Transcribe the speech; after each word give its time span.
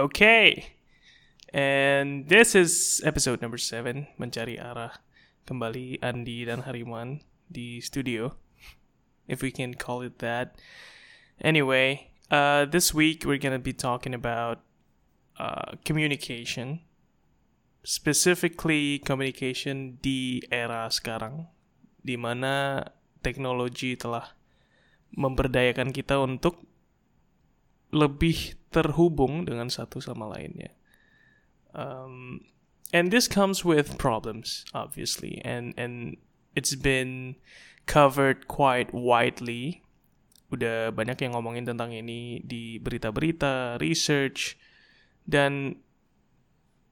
Okay. 0.00 0.72
And 1.52 2.24
this 2.24 2.56
is 2.56 3.02
episode 3.04 3.44
number 3.44 3.60
7, 3.60 4.08
Mencari 4.16 4.56
Arah. 4.56 4.96
Kembali 5.44 6.00
Andi 6.00 6.48
dan 6.48 6.64
Hariman 6.64 7.20
di 7.52 7.84
studio, 7.84 8.32
if 9.28 9.44
we 9.44 9.52
can 9.52 9.76
call 9.76 10.00
it 10.00 10.16
that. 10.24 10.56
Anyway, 11.44 12.16
uh, 12.32 12.64
this 12.64 12.96
week 12.96 13.28
we're 13.28 13.36
to 13.52 13.60
be 13.60 13.76
talking 13.76 14.16
about 14.16 14.64
uh, 15.36 15.76
communication. 15.84 16.80
Specifically 17.84 19.04
communication 19.04 20.00
di 20.00 20.40
era 20.48 20.88
sekarang, 20.88 21.44
di 22.00 22.16
mana 22.16 22.88
teknologi 23.20 24.00
telah 24.00 24.32
memberdayakan 25.12 25.92
kita 25.92 26.16
untuk 26.24 26.69
lebih 27.90 28.54
terhubung 28.70 29.46
dengan 29.46 29.66
satu 29.66 29.98
sama 29.98 30.30
lainnya. 30.30 30.70
Um, 31.74 32.46
and 32.94 33.10
this 33.10 33.26
comes 33.26 33.62
with 33.66 33.98
problems, 33.98 34.66
obviously, 34.74 35.42
and 35.42 35.74
and 35.74 36.18
it's 36.54 36.74
been 36.74 37.38
covered 37.86 38.46
quite 38.46 38.94
widely. 38.94 39.82
Udah 40.50 40.90
banyak 40.90 41.22
yang 41.22 41.38
ngomongin 41.38 41.62
tentang 41.66 41.94
ini 41.94 42.42
di 42.42 42.82
berita-berita, 42.82 43.78
research, 43.78 44.58
dan 45.22 45.78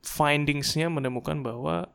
findingsnya 0.06 0.86
menemukan 0.86 1.42
bahwa 1.42 1.90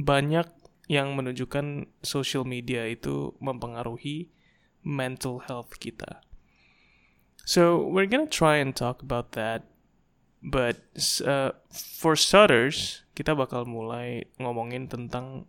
banyak 0.00 0.48
yang 0.88 1.12
menunjukkan 1.12 1.92
social 2.00 2.48
media 2.48 2.88
itu 2.88 3.36
mempengaruhi 3.44 4.32
mental 4.80 5.44
health 5.44 5.76
kita. 5.76 6.24
So 7.48 7.80
we're 7.80 8.04
gonna 8.04 8.28
try 8.28 8.60
and 8.60 8.76
talk 8.76 9.00
about 9.00 9.32
that, 9.32 9.64
but 10.44 10.84
uh, 11.24 11.56
for 11.72 12.12
starters 12.12 13.08
kita 13.16 13.32
bakal 13.32 13.64
mulai 13.64 14.28
ngomongin 14.36 14.84
tentang 14.84 15.48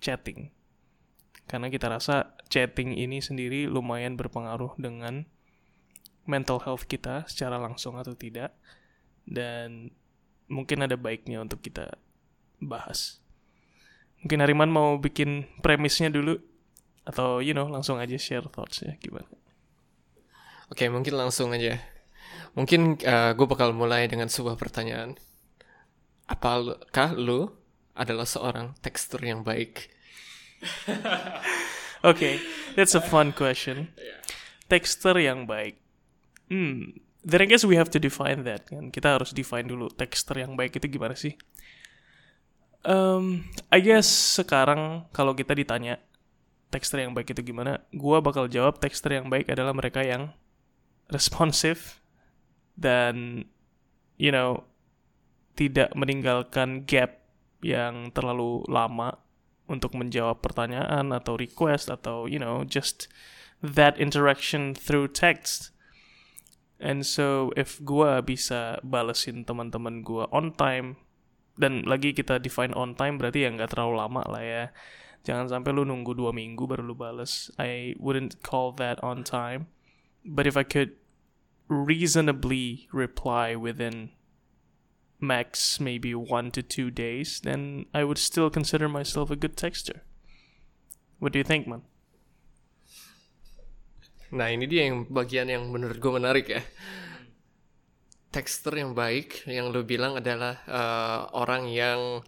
chatting, 0.00 0.48
karena 1.44 1.68
kita 1.68 1.92
rasa 1.92 2.32
chatting 2.48 2.96
ini 2.96 3.20
sendiri 3.20 3.68
lumayan 3.68 4.16
berpengaruh 4.16 4.80
dengan 4.80 5.28
mental 6.24 6.56
health 6.64 6.88
kita 6.88 7.28
secara 7.28 7.60
langsung 7.60 8.00
atau 8.00 8.16
tidak, 8.16 8.56
dan 9.28 9.92
mungkin 10.48 10.88
ada 10.88 10.96
baiknya 10.96 11.44
untuk 11.44 11.60
kita 11.60 12.00
bahas. 12.64 13.20
Mungkin 14.24 14.40
Hariman 14.40 14.72
mau 14.72 14.96
bikin 14.96 15.44
premisnya 15.60 16.08
dulu 16.08 16.40
atau 17.04 17.44
you 17.44 17.52
know 17.52 17.68
langsung 17.68 18.00
aja 18.00 18.16
share 18.16 18.48
thoughts 18.48 18.80
ya 18.80 18.96
gimana? 18.96 19.35
Oke, 20.66 20.90
mungkin 20.90 21.14
langsung 21.14 21.54
aja. 21.54 21.78
Mungkin 22.58 22.98
uh, 23.04 23.36
gue 23.36 23.46
bakal 23.46 23.70
mulai 23.76 24.10
dengan 24.10 24.26
sebuah 24.26 24.58
pertanyaan. 24.58 25.14
Apakah 26.26 27.14
lu 27.14 27.52
adalah 27.94 28.26
seorang 28.26 28.74
tekstur 28.82 29.22
yang 29.22 29.46
baik? 29.46 29.92
Oke, 30.86 30.96
okay, 32.10 32.34
that's 32.74 32.96
a 32.96 33.02
fun 33.04 33.30
question. 33.30 33.94
Tekstur 34.66 35.20
yang 35.22 35.46
baik. 35.46 35.78
Hmm, 36.50 36.98
then 37.22 37.42
I 37.42 37.46
guess 37.46 37.62
we 37.62 37.78
have 37.78 37.92
to 37.94 38.02
define 38.02 38.42
that 38.48 38.66
kan. 38.66 38.90
Kita 38.90 39.20
harus 39.20 39.30
define 39.30 39.70
dulu 39.70 39.86
tekstur 39.92 40.42
yang 40.42 40.58
baik 40.58 40.82
itu 40.82 40.86
gimana 40.90 41.14
sih? 41.14 41.38
Um, 42.86 43.46
I 43.70 43.82
guess 43.82 44.06
sekarang 44.38 45.10
kalau 45.10 45.34
kita 45.34 45.54
ditanya 45.54 45.98
tekstur 46.70 47.02
yang 47.02 47.14
baik 47.14 47.34
itu 47.34 47.42
gimana, 47.42 47.82
gua 47.94 48.18
bakal 48.22 48.46
jawab 48.46 48.78
tekstur 48.78 49.14
yang 49.14 49.26
baik 49.26 49.50
adalah 49.50 49.74
mereka 49.74 50.02
yang 50.06 50.30
responsif 51.10 52.02
dan 52.76 53.46
you 54.18 54.34
know 54.34 54.64
tidak 55.56 55.92
meninggalkan 55.96 56.84
gap 56.84 57.24
yang 57.64 58.12
terlalu 58.12 58.62
lama 58.68 59.16
untuk 59.66 59.96
menjawab 59.98 60.44
pertanyaan 60.44 61.10
atau 61.10 61.34
request 61.34 61.90
atau 61.90 62.30
you 62.30 62.38
know 62.38 62.62
just 62.62 63.10
that 63.64 63.98
interaction 63.98 64.76
through 64.76 65.10
text. 65.10 65.72
And 66.76 67.08
so 67.08 67.56
if 67.56 67.80
gua 67.80 68.20
bisa 68.20 68.78
balesin 68.84 69.48
teman-teman 69.48 70.04
gua 70.04 70.28
on 70.28 70.52
time 70.52 71.00
dan 71.56 71.88
lagi 71.88 72.12
kita 72.12 72.36
define 72.36 72.76
on 72.76 72.92
time 72.92 73.16
berarti 73.16 73.48
ya 73.48 73.50
nggak 73.50 73.72
terlalu 73.72 73.94
lama 73.96 74.22
lah 74.28 74.44
ya. 74.44 74.64
Jangan 75.26 75.50
sampai 75.50 75.74
lu 75.74 75.82
nunggu 75.82 76.14
dua 76.14 76.30
minggu 76.30 76.68
baru 76.68 76.86
lu 76.86 76.94
bales. 76.94 77.50
I 77.58 77.96
wouldn't 77.98 78.44
call 78.46 78.76
that 78.78 79.00
on 79.02 79.26
time. 79.26 79.72
But 80.26 80.46
if 80.46 80.56
I 80.58 80.66
could 80.66 80.98
reasonably 81.70 82.90
reply 82.90 83.54
within 83.54 84.10
max 85.20 85.80
maybe 85.80 86.14
one 86.14 86.50
to 86.50 86.62
two 86.62 86.90
days, 86.90 87.40
then 87.40 87.86
I 87.94 88.04
would 88.04 88.18
still 88.18 88.50
consider 88.50 88.88
myself 88.88 89.30
a 89.30 89.36
good 89.38 89.56
texter. 89.56 90.02
What 91.18 91.32
do 91.32 91.38
you 91.38 91.46
think, 91.46 91.66
man? 91.66 91.82
Nah 94.34 94.50
ini 94.50 94.66
dia 94.66 94.90
yang 94.90 95.06
bagian 95.06 95.46
yang 95.46 95.70
menurut 95.70 96.02
gue 96.02 96.12
menarik 96.12 96.46
ya. 96.50 96.60
Texter 98.34 98.76
yang 98.76 98.92
baik 98.92 99.46
yang 99.48 99.72
lu 99.72 99.86
bilang 99.86 100.18
adalah 100.18 100.60
uh, 100.66 101.30
orang 101.32 101.70
yang 101.70 102.20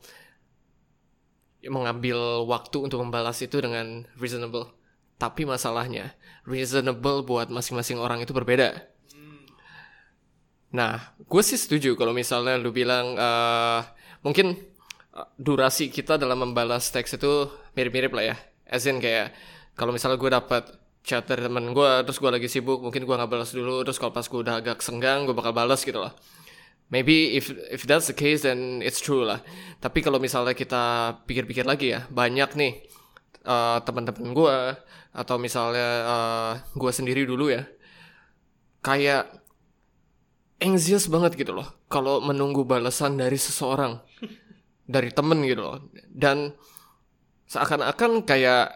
mengambil 1.67 2.47
waktu 2.47 2.81
untuk 2.81 3.03
membalas 3.03 3.43
itu 3.43 3.59
dengan 3.59 4.07
reasonable. 4.17 4.78
Tapi 5.19 5.43
masalahnya, 5.43 6.15
reasonable 6.47 7.27
buat 7.27 7.51
masing-masing 7.51 7.99
orang 7.99 8.23
itu 8.23 8.31
berbeda. 8.31 8.87
Nah, 10.71 11.13
gue 11.17 11.43
sih 11.43 11.59
setuju 11.59 11.97
kalau 11.99 12.13
misalnya 12.13 12.61
lu 12.61 12.71
bilang 12.71 13.17
uh, 13.17 13.83
mungkin 14.23 14.55
durasi 15.35 15.91
kita 15.91 16.21
dalam 16.21 16.45
membalas 16.45 16.93
teks 16.95 17.19
itu 17.19 17.51
mirip-mirip 17.75 18.13
lah 18.15 18.25
ya. 18.35 18.37
As 18.69 18.87
in 18.87 19.01
kayak 19.03 19.35
kalau 19.75 19.91
misalnya 19.91 20.21
gue 20.21 20.31
dapat 20.31 20.65
chat 21.03 21.25
dari 21.25 21.49
temen 21.49 21.73
gue, 21.73 21.91
terus 22.05 22.21
gue 22.21 22.31
lagi 22.31 22.49
sibuk, 22.53 22.85
mungkin 22.85 23.09
gue 23.09 23.15
nggak 23.17 23.31
balas 23.33 23.51
dulu, 23.51 23.81
terus 23.81 23.97
kalau 23.97 24.13
pas 24.13 24.29
gue 24.29 24.41
udah 24.45 24.61
agak 24.61 24.85
senggang, 24.85 25.25
gue 25.25 25.33
bakal 25.33 25.57
balas 25.57 25.81
gitu 25.83 26.05
lah. 26.05 26.13
Maybe 26.93 27.37
if 27.37 27.49
if 27.73 27.89
that's 27.89 28.13
the 28.13 28.17
case 28.17 28.45
then 28.45 28.85
it's 28.85 29.01
true 29.01 29.25
lah. 29.25 29.41
Tapi 29.81 30.05
kalau 30.05 30.21
misalnya 30.21 30.53
kita 30.53 31.17
pikir-pikir 31.25 31.65
lagi 31.65 31.97
ya, 31.97 32.05
banyak 32.13 32.53
nih 32.57 32.73
uh, 33.49 33.81
teman-teman 33.85 34.37
gue 34.37 34.57
atau 35.19 35.35
misalnya 35.43 35.89
uh, 36.07 36.53
gue 36.79 36.93
sendiri 36.95 37.27
dulu 37.27 37.51
ya, 37.51 37.67
kayak 38.87 39.27
anxious 40.63 41.11
banget 41.11 41.35
gitu 41.35 41.59
loh. 41.59 41.67
Kalau 41.91 42.23
menunggu 42.23 42.63
balasan 42.63 43.19
dari 43.19 43.35
seseorang, 43.35 43.99
dari 44.95 45.11
temen 45.11 45.43
gitu 45.43 45.63
loh. 45.67 45.79
Dan 46.07 46.55
seakan-akan 47.51 48.23
kayak 48.23 48.71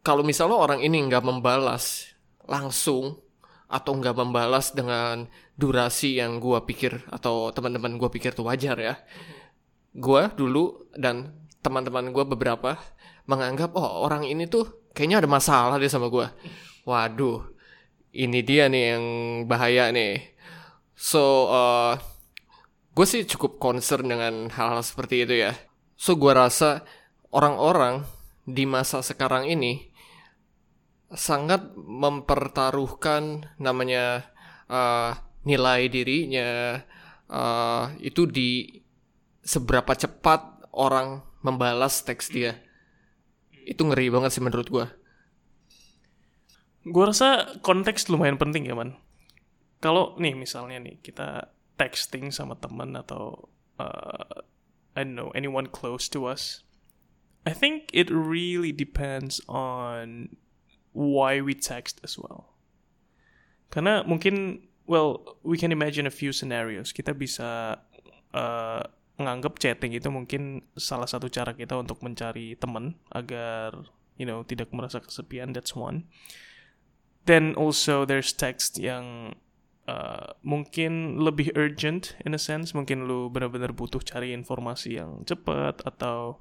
kalau 0.00 0.24
misalnya 0.24 0.56
orang 0.56 0.80
ini 0.80 1.04
nggak 1.08 1.24
membalas 1.24 2.12
langsung 2.44 3.20
atau 3.68 3.96
nggak 3.96 4.14
membalas 4.14 4.76
dengan 4.76 5.26
durasi 5.56 6.20
yang 6.20 6.38
gue 6.38 6.60
pikir 6.68 7.08
atau 7.08 7.50
teman-teman 7.50 7.96
gue 7.96 8.08
pikir 8.12 8.36
tuh 8.36 8.46
wajar 8.48 8.76
ya. 8.80 8.94
Gue 9.96 10.28
dulu 10.36 10.88
dan 10.94 11.32
teman-teman 11.64 12.12
gue 12.12 12.24
beberapa 12.28 12.76
menganggap 13.24 13.72
oh 13.72 14.04
orang 14.04 14.28
ini 14.28 14.44
tuh 14.44 14.83
kayaknya 14.94 15.20
ada 15.20 15.28
masalah 15.28 15.76
dia 15.76 15.90
sama 15.90 16.08
gue. 16.08 16.26
Waduh, 16.86 17.42
ini 18.14 18.40
dia 18.40 18.70
nih 18.70 18.84
yang 18.96 19.04
bahaya 19.50 19.90
nih. 19.90 20.22
So, 20.94 21.50
uh, 21.50 21.98
gue 22.94 23.06
sih 23.06 23.26
cukup 23.26 23.58
concern 23.58 24.06
dengan 24.06 24.48
hal-hal 24.54 24.80
seperti 24.86 25.26
itu 25.26 25.34
ya. 25.50 25.52
So, 25.98 26.14
gue 26.14 26.30
rasa 26.30 26.86
orang-orang 27.34 28.06
di 28.46 28.64
masa 28.64 29.02
sekarang 29.02 29.50
ini 29.50 29.90
sangat 31.10 31.74
mempertaruhkan 31.74 33.50
namanya 33.58 34.30
uh, 34.70 35.18
nilai 35.42 35.90
dirinya 35.90 36.80
uh, 37.28 37.92
itu 38.00 38.26
di 38.26 38.82
seberapa 39.44 39.92
cepat 39.94 40.70
orang 40.72 41.22
membalas 41.44 42.02
teks 42.02 42.32
dia 42.32 42.63
itu 43.64 43.82
ngeri 43.84 44.12
banget 44.12 44.36
sih 44.36 44.42
menurut 44.44 44.68
gue 44.68 44.86
gue 46.84 47.04
rasa 47.04 47.56
konteks 47.64 48.12
lumayan 48.12 48.36
penting 48.36 48.68
ya 48.68 48.76
man 48.76 49.00
kalau 49.80 50.16
nih 50.20 50.36
misalnya 50.36 50.80
nih 50.80 51.00
kita 51.00 51.52
texting 51.80 52.28
sama 52.30 52.56
teman 52.60 52.94
atau 52.94 53.48
uh, 53.80 54.44
I 54.94 55.02
don't 55.02 55.16
know 55.16 55.32
anyone 55.32 55.66
close 55.66 56.06
to 56.12 56.28
us 56.28 56.64
I 57.44 57.52
think 57.52 57.92
it 57.92 58.08
really 58.08 58.72
depends 58.72 59.40
on 59.48 60.36
why 60.96 61.40
we 61.42 61.52
text 61.52 62.00
as 62.02 62.16
well. 62.16 62.56
Karena 63.68 64.02
mungkin, 64.06 64.64
well, 64.86 65.36
we 65.42 65.58
can 65.58 65.72
imagine 65.72 66.06
a 66.06 66.14
few 66.14 66.32
scenarios. 66.32 66.92
Kita 66.92 67.12
bisa 67.12 67.76
uh, 68.32 68.82
menganggap 69.14 69.62
chatting 69.62 69.94
itu 69.94 70.10
mungkin 70.10 70.66
salah 70.74 71.06
satu 71.06 71.30
cara 71.30 71.54
kita 71.54 71.78
untuk 71.78 72.02
mencari 72.02 72.58
teman 72.58 72.98
agar, 73.14 73.86
you 74.18 74.26
know, 74.26 74.42
tidak 74.42 74.74
merasa 74.74 74.98
kesepian. 74.98 75.54
That's 75.54 75.78
one. 75.78 76.10
Then 77.24 77.54
also 77.54 78.04
there's 78.04 78.34
text 78.34 78.76
yang 78.76 79.38
uh, 79.88 80.34
mungkin 80.44 81.20
lebih 81.20 81.52
urgent 81.56 82.16
in 82.24 82.36
a 82.36 82.40
sense 82.40 82.72
mungkin 82.76 83.08
lu 83.08 83.28
benar-benar 83.32 83.72
butuh 83.72 84.00
cari 84.04 84.32
informasi 84.36 85.00
yang 85.00 85.24
cepat 85.24 85.84
atau 85.84 86.40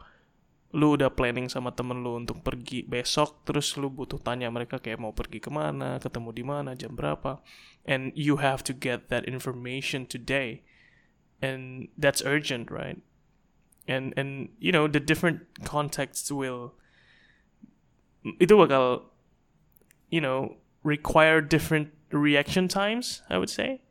lu 0.73 0.97
udah 0.97 1.13
planning 1.13 1.45
sama 1.53 1.69
temen 1.69 2.01
lu 2.01 2.17
untuk 2.17 2.41
pergi 2.41 2.81
besok 2.81 3.45
terus 3.45 3.77
lu 3.77 3.93
butuh 3.93 4.17
tanya 4.17 4.49
mereka 4.49 4.81
kayak 4.81 4.97
mau 4.97 5.13
pergi 5.13 5.37
ke 5.37 5.53
mana 5.53 6.01
ketemu 6.01 6.29
di 6.33 6.43
mana 6.43 6.73
jam 6.73 6.97
berapa 6.97 7.45
and 7.85 8.09
you 8.17 8.41
have 8.41 8.65
to 8.65 8.73
get 8.73 9.05
that 9.13 9.21
information 9.29 10.09
today 10.09 10.65
and 11.43 11.91
that's 11.99 12.23
urgent 12.23 12.71
right 12.71 13.03
and 13.83 14.15
and 14.15 14.47
you 14.63 14.71
know 14.71 14.87
the 14.87 14.99
different 15.03 15.43
contexts 15.67 16.31
will 16.31 16.71
itu 18.39 18.55
bakal 18.55 19.11
you 20.07 20.23
know 20.23 20.55
require 20.83 21.41
different 21.41 21.91
reaction 22.11 22.67
times, 22.67 23.23
I 23.29 23.37
would 23.37 23.49
say. 23.49 23.81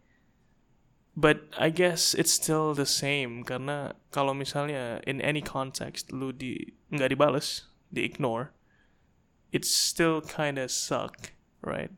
But 1.16 1.44
I 1.58 1.68
guess 1.68 2.14
it's 2.14 2.32
still 2.32 2.72
the 2.72 2.88
same 2.88 3.44
karena 3.44 3.92
kalau 4.12 4.32
misalnya 4.32 5.04
in 5.04 5.20
any 5.20 5.44
context 5.44 6.08
lu 6.08 6.32
di 6.32 6.72
nggak 6.88 7.12
dibales, 7.12 7.68
di 7.92 8.08
ignore, 8.08 8.56
it's 9.52 9.68
still 9.68 10.24
kind 10.24 10.56
of 10.56 10.72
suck, 10.72 11.36
right? 11.60 11.92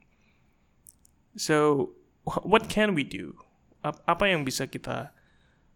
So 1.38 1.94
what 2.26 2.66
can 2.66 2.98
we 2.98 3.06
do? 3.06 3.38
Apa 3.86 4.34
yang 4.34 4.42
bisa 4.42 4.66
kita 4.66 5.14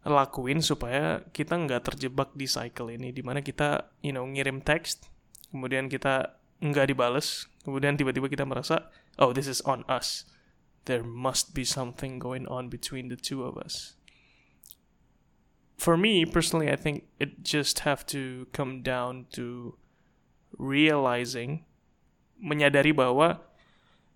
lakuin 0.09 0.65
supaya 0.65 1.23
kita 1.31 1.55
nggak 1.55 1.93
terjebak 1.93 2.35
di 2.35 2.49
cycle 2.51 2.91
ini, 2.91 3.15
di 3.15 3.23
mana 3.23 3.45
kita, 3.45 3.93
you 4.03 4.11
know, 4.11 4.25
ngirim 4.27 4.65
teks, 4.65 4.99
kemudian 5.53 5.87
kita 5.87 6.41
nggak 6.59 6.91
dibales, 6.91 7.47
kemudian 7.63 7.95
tiba-tiba 7.95 8.27
kita 8.27 8.43
merasa, 8.43 8.91
oh 9.21 9.31
this 9.31 9.47
is 9.47 9.63
on 9.63 9.87
us 9.87 10.27
there 10.89 11.05
must 11.05 11.53
be 11.53 11.63
something 11.69 12.17
going 12.19 12.49
on 12.49 12.73
between 12.73 13.13
the 13.13 13.21
two 13.21 13.45
of 13.45 13.61
us. 13.61 13.95
For 15.77 16.01
me 16.01 16.25
personally, 16.25 16.73
I 16.73 16.81
think 16.81 17.07
it 17.21 17.45
just 17.45 17.85
have 17.85 18.09
to 18.11 18.49
come 18.57 18.83
down 18.83 19.29
to 19.37 19.77
realizing, 20.57 21.69
menyadari 22.41 22.91
bahwa 22.91 23.45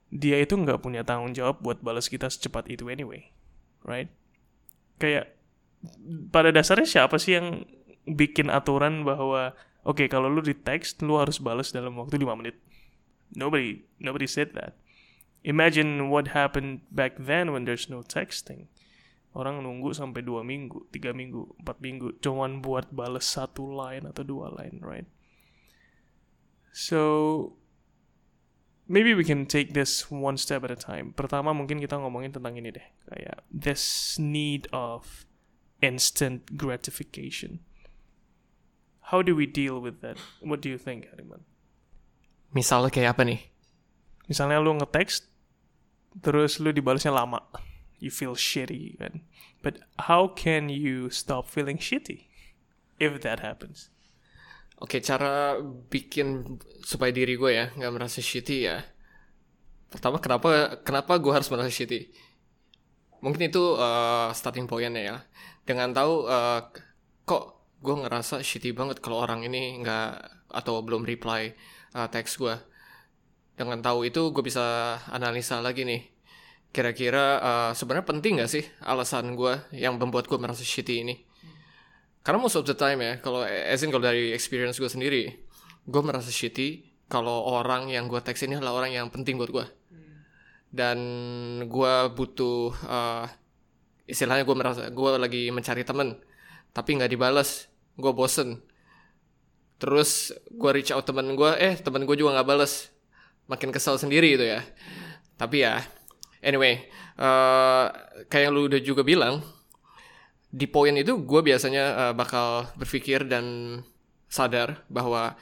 dia 0.09 0.41
itu 0.43 0.57
nggak 0.59 0.81
punya 0.81 1.05
tanggung 1.05 1.37
jawab 1.37 1.61
buat 1.61 1.79
balas 1.85 2.09
kita 2.09 2.33
secepat 2.33 2.67
itu 2.73 2.89
anyway, 2.89 3.31
right? 3.85 4.11
Kayak 4.97 5.37
pada 6.31 6.55
dasarnya 6.55 6.87
siapa 6.87 7.19
sih 7.19 7.39
yang 7.39 7.67
bikin 8.07 8.51
aturan 8.51 9.07
bahwa 9.07 9.55
oke 9.83 10.03
okay, 10.03 10.07
kalau 10.07 10.31
lu 10.31 10.43
di 10.43 10.55
text 10.55 11.03
lu 11.03 11.19
harus 11.19 11.39
balas 11.43 11.71
dalam 11.75 11.99
waktu 11.99 12.19
5 12.19 12.39
menit. 12.39 12.59
Nobody 13.33 13.83
nobody 13.97 14.29
said 14.29 14.53
that 14.59 14.77
imagine 15.43 16.09
what 16.09 16.33
happened 16.33 16.87
back 16.91 17.19
then 17.19 17.53
when 17.53 17.67
there's 17.67 17.91
no 17.91 18.03
texting. 18.03 18.71
Orang 19.33 19.65
nunggu 19.65 19.97
sampai 19.97 20.21
dua 20.21 20.45
minggu, 20.45 20.93
tiga 20.93 21.17
minggu, 21.17 21.57
empat 21.65 21.81
minggu, 21.81 22.21
cuman 22.21 22.61
buat 22.61 22.93
bales 22.93 23.25
satu 23.25 23.65
line 23.65 24.05
atau 24.05 24.21
dua 24.21 24.53
line, 24.53 24.77
right? 24.85 25.09
So 26.77 27.01
maybe 28.85 29.17
we 29.17 29.25
can 29.25 29.49
take 29.49 29.73
this 29.73 30.13
one 30.13 30.37
step 30.37 30.69
at 30.69 30.73
a 30.73 30.77
time. 30.77 31.17
Pertama 31.17 31.57
mungkin 31.57 31.81
kita 31.81 31.97
ngomongin 31.97 32.37
tentang 32.37 32.61
ini 32.61 32.77
deh, 32.77 32.87
kayak 33.09 33.41
this 33.49 34.17
need 34.21 34.69
of 34.69 35.25
instant 35.83 36.57
gratification. 36.57 37.61
How 39.13 39.21
do 39.21 39.37
we 39.37 39.45
deal 39.45 39.83
with 39.83 40.01
that? 40.01 40.17
What 40.41 40.63
do 40.63 40.73
you 40.73 40.79
think, 40.79 41.11
Hariman? 41.11 41.45
Misalnya 42.55 42.89
kayak 42.89 43.19
apa 43.19 43.23
nih? 43.29 43.41
Misalnya 44.31 44.63
lu 44.63 44.73
nge-text 44.79 45.33
terus 46.21 46.61
lu 46.61 46.69
dibalasnya 46.77 47.15
lama 47.15 47.41
you 47.97 48.13
feel 48.13 48.37
shitty 48.37 49.01
kan 49.01 49.25
but 49.65 49.81
how 50.11 50.29
can 50.29 50.69
you 50.69 51.09
stop 51.09 51.49
feeling 51.49 51.81
shitty 51.81 52.29
if 53.01 53.17
that 53.25 53.41
happens 53.41 53.89
Oke, 54.83 54.99
okay, 54.99 55.15
cara 55.15 55.63
bikin 55.95 56.59
supaya 56.83 57.15
diri 57.15 57.39
gue 57.39 57.55
ya 57.55 57.71
nggak 57.71 57.93
merasa 57.95 58.19
shitty 58.19 58.67
ya. 58.67 58.83
Pertama, 59.87 60.19
kenapa 60.19 60.83
kenapa 60.83 61.23
gue 61.23 61.31
harus 61.31 61.47
merasa 61.55 61.71
shitty? 61.71 62.11
Mungkin 63.23 63.47
itu 63.47 63.63
uh, 63.79 64.35
starting 64.35 64.67
pointnya 64.67 65.03
ya. 65.07 65.17
Dengan 65.63 65.95
tahu 65.95 66.27
uh, 66.27 66.61
kok 67.23 67.45
gue 67.83 67.95
ngerasa 68.07 68.43
shitty 68.43 68.75
banget 68.75 68.99
kalau 69.03 69.23
orang 69.23 69.47
ini 69.47 69.79
nggak 69.83 70.11
atau 70.53 70.83
belum 70.83 71.07
reply 71.07 71.55
uh, 71.95 72.07
teks 72.11 72.39
gue 72.39 72.55
dengan 73.55 73.79
tahu 73.79 74.07
itu 74.09 74.33
gue 74.35 74.43
bisa 74.43 74.99
analisa 75.11 75.63
lagi 75.63 75.87
nih. 75.87 76.03
Kira-kira 76.73 77.25
uh, 77.39 77.71
sebenarnya 77.77 78.07
penting 78.09 78.41
gak 78.41 78.49
sih 78.49 78.65
alasan 78.81 79.37
gue 79.37 79.61
yang 79.77 80.01
membuat 80.01 80.25
gue 80.25 80.41
merasa 80.41 80.65
shitty 80.65 81.05
ini? 81.05 81.21
Karena 82.25 82.41
most 82.41 82.57
of 82.57 82.65
the 82.65 82.73
time 82.73 83.03
ya 83.05 83.21
kalau 83.21 83.45
as 83.45 83.85
in 83.85 83.93
kalau 83.93 84.09
dari 84.09 84.33
experience 84.33 84.81
gue 84.81 84.89
sendiri 84.89 85.23
gue 85.83 86.03
merasa 86.03 86.31
shitty 86.31 86.95
kalau 87.11 87.45
orang 87.51 87.91
yang 87.91 88.07
gue 88.07 88.19
teks 88.23 88.47
ini 88.47 88.57
adalah 88.57 88.79
orang 88.83 88.95
yang 88.95 89.07
penting 89.11 89.37
buat 89.37 89.51
gue 89.51 89.67
dan 90.73 90.99
gue 91.69 91.95
butuh 92.17 92.73
uh, 92.89 93.29
istilahnya 94.09 94.43
gue 94.43 94.57
merasa 94.57 94.89
gue 94.91 95.11
lagi 95.19 95.49
mencari 95.55 95.87
temen 95.87 96.19
tapi 96.75 96.99
nggak 96.99 97.11
dibales 97.13 97.71
gue 97.99 98.13
bosen 98.13 98.61
terus 99.79 100.31
gue 100.51 100.71
reach 100.71 100.95
out 100.95 101.07
temen 101.07 101.35
gue 101.35 101.51
eh 101.59 101.75
temen 101.79 102.07
gue 102.07 102.17
juga 102.19 102.39
nggak 102.41 102.49
bales 102.49 102.93
makin 103.51 103.69
kesal 103.75 103.99
sendiri 103.99 104.39
itu 104.39 104.45
ya. 104.47 104.65
Tapi 105.39 105.65
ya, 105.65 105.83
anyway, 106.45 106.87
uh, 107.19 107.91
kayak 108.33 108.51
yang 108.51 108.53
lu 108.55 108.71
udah 108.71 108.81
juga 108.81 109.03
bilang, 109.03 109.43
di 110.53 110.69
poin 110.69 110.95
itu 110.95 111.17
gue 111.21 111.41
biasanya 111.45 111.85
uh, 112.09 112.13
bakal 112.15 112.69
berpikir 112.79 113.27
dan 113.27 113.79
sadar 114.29 114.85
bahwa 114.87 115.35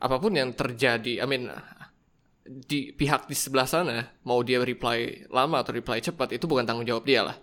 apa 0.00 0.16
pun 0.16 0.32
yang 0.32 0.56
terjadi, 0.56 1.20
I 1.20 1.26
mean, 1.28 1.52
di 2.46 2.90
pihak 2.96 3.28
di 3.28 3.36
sebelah 3.36 3.68
sana, 3.68 4.08
mau 4.24 4.40
dia 4.40 4.58
reply 4.58 5.28
lama 5.28 5.60
atau 5.60 5.76
reply 5.76 6.00
cepat, 6.00 6.34
itu 6.34 6.48
bukan 6.48 6.64
tanggung 6.64 6.88
jawab 6.88 7.04
dia 7.04 7.22
lah. 7.22 7.36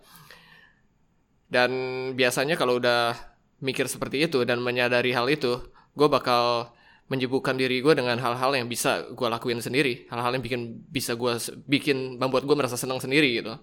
Dan 1.47 1.71
biasanya 2.13 2.59
kalau 2.59 2.79
udah 2.79 3.15
mikir 3.63 3.87
seperti 3.87 4.27
itu 4.27 4.43
dan 4.43 4.59
menyadari 4.59 5.15
hal 5.15 5.31
itu, 5.31 5.63
gue 5.95 6.07
bakal 6.11 6.75
menyibukkan 7.07 7.55
diri 7.55 7.79
gue 7.79 7.95
dengan 7.95 8.19
hal-hal 8.19 8.51
yang 8.51 8.67
bisa 8.67 9.07
gue 9.15 9.27
lakuin 9.31 9.63
sendiri. 9.63 10.05
Hal-hal 10.11 10.35
yang 10.35 10.43
bikin 10.43 10.83
bisa 10.91 11.15
gue 11.15 11.39
bikin 11.65 12.19
membuat 12.19 12.43
gue 12.43 12.55
merasa 12.55 12.75
senang 12.75 12.99
sendiri 12.99 13.39
gitu. 13.39 13.55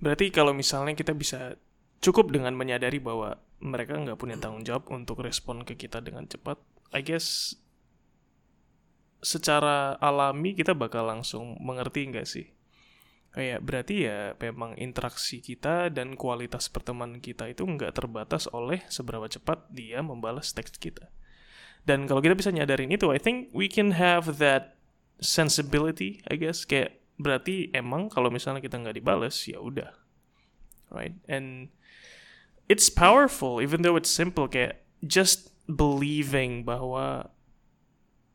Berarti 0.00 0.30
kalau 0.32 0.54
misalnya 0.54 0.94
kita 0.94 1.12
bisa 1.12 1.58
cukup 2.00 2.32
dengan 2.32 2.56
menyadari 2.56 2.96
bahwa 2.96 3.36
mereka 3.60 4.00
nggak 4.00 4.16
punya 4.16 4.40
tanggung 4.40 4.64
jawab 4.64 4.88
untuk 4.88 5.20
respon 5.20 5.68
ke 5.68 5.76
kita 5.76 6.00
dengan 6.00 6.24
cepat 6.24 6.56
I 6.96 7.04
guess 7.04 7.54
secara 9.20 10.00
alami 10.00 10.56
kita 10.56 10.72
bakal 10.72 11.04
langsung 11.04 11.60
mengerti 11.60 12.08
nggak 12.08 12.24
sih 12.24 12.48
kayak 13.30 13.62
berarti 13.62 14.10
ya 14.10 14.34
memang 14.38 14.74
interaksi 14.74 15.38
kita 15.38 15.86
dan 15.94 16.18
kualitas 16.18 16.66
pertemanan 16.66 17.22
kita 17.22 17.46
itu 17.46 17.62
nggak 17.62 17.94
terbatas 17.94 18.50
oleh 18.50 18.82
seberapa 18.90 19.30
cepat 19.30 19.70
dia 19.70 20.02
membalas 20.02 20.50
teks 20.50 20.74
kita 20.76 21.08
dan 21.88 22.04
kalau 22.04 22.20
kita 22.20 22.36
bisa 22.36 22.52
nyadarin 22.52 22.92
itu, 22.92 23.08
I 23.08 23.20
think 23.20 23.48
we 23.56 23.68
can 23.68 23.96
have 23.96 24.40
that 24.40 24.76
sensibility, 25.20 26.20
I 26.28 26.36
guess. 26.36 26.68
Kayak 26.68 27.00
berarti 27.16 27.72
emang 27.72 28.12
kalau 28.12 28.28
misalnya 28.28 28.60
kita 28.60 28.76
nggak 28.80 28.96
dibales, 29.00 29.36
ya 29.48 29.60
udah, 29.60 29.92
right? 30.92 31.16
And 31.24 31.72
it's 32.68 32.92
powerful, 32.92 33.64
even 33.64 33.80
though 33.80 33.96
it's 33.96 34.12
simple. 34.12 34.44
Kayak 34.48 34.84
just 35.00 35.52
believing 35.64 36.68
bahwa 36.68 37.32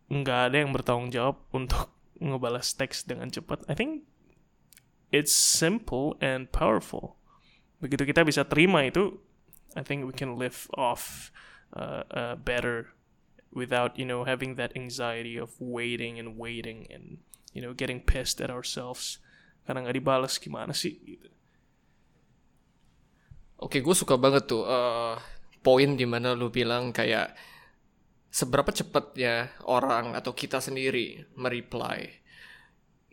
nggak 0.09 0.39
ada 0.51 0.57
yang 0.65 0.73
bertanggung 0.73 1.13
jawab 1.13 1.41
untuk 1.53 1.93
ngebalas 2.17 2.73
teks 2.73 3.05
dengan 3.05 3.29
cepat. 3.29 3.61
I 3.69 3.77
think 3.77 4.09
it's 5.11 5.33
simple 5.33 6.17
and 6.23 6.49
powerful. 6.49 7.17
Begitu 7.81 8.07
kita 8.07 8.25
bisa 8.25 8.47
terima 8.47 8.87
itu, 8.87 9.19
I 9.75 9.83
think 9.83 10.07
we 10.07 10.15
can 10.15 10.39
live 10.39 10.65
off 10.73 11.29
uh, 11.75 12.07
uh, 12.09 12.35
better 12.39 12.95
without 13.51 13.95
you 13.95 14.07
know 14.07 14.23
having 14.23 14.55
that 14.55 14.75
anxiety 14.75 15.39
of 15.39 15.55
waiting 15.59 16.19
and 16.19 16.35
waiting 16.39 16.87
and 16.91 17.23
you 17.55 17.63
know 17.63 17.75
getting 17.75 18.03
pissed 18.03 18.43
at 18.43 18.51
ourselves 18.51 19.19
karena 19.67 19.87
nggak 19.87 19.97
dibalas 19.97 20.37
gimana 20.37 20.71
sih 20.71 20.95
gitu. 21.03 21.29
Oke, 23.55 23.79
gue 23.79 23.95
suka 23.95 24.19
banget 24.19 24.51
tuh 24.51 24.67
uh, 24.67 25.15
poin 25.63 25.95
di 25.95 26.03
mana 26.03 26.35
lu 26.35 26.51
bilang 26.51 26.91
kayak 26.91 27.33
seberapa 28.29 28.67
cepat 28.67 29.15
ya 29.15 29.47
orang 29.63 30.11
atau 30.11 30.35
kita 30.35 30.59
sendiri 30.59 31.23
mereply 31.39 32.19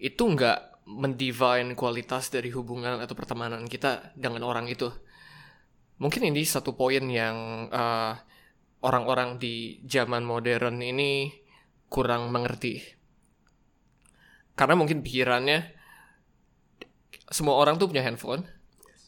itu 0.02 0.18
nggak 0.18 0.71
mendivine 0.86 1.78
kualitas 1.78 2.28
dari 2.30 2.50
hubungan 2.50 2.98
atau 2.98 3.14
pertemanan 3.14 3.66
kita 3.70 4.14
dengan 4.18 4.42
orang 4.42 4.66
itu. 4.66 4.90
Mungkin 6.02 6.34
ini 6.34 6.42
satu 6.42 6.74
poin 6.74 7.06
yang 7.06 7.68
uh, 7.70 8.18
orang-orang 8.82 9.38
di 9.38 9.78
zaman 9.86 10.26
modern 10.26 10.82
ini 10.82 11.30
kurang 11.86 12.34
mengerti. 12.34 12.82
Karena 14.58 14.74
mungkin 14.74 15.00
pikirannya 15.06 15.82
semua 17.32 17.56
orang 17.56 17.78
tuh 17.78 17.88
punya 17.88 18.04
handphone. 18.04 18.44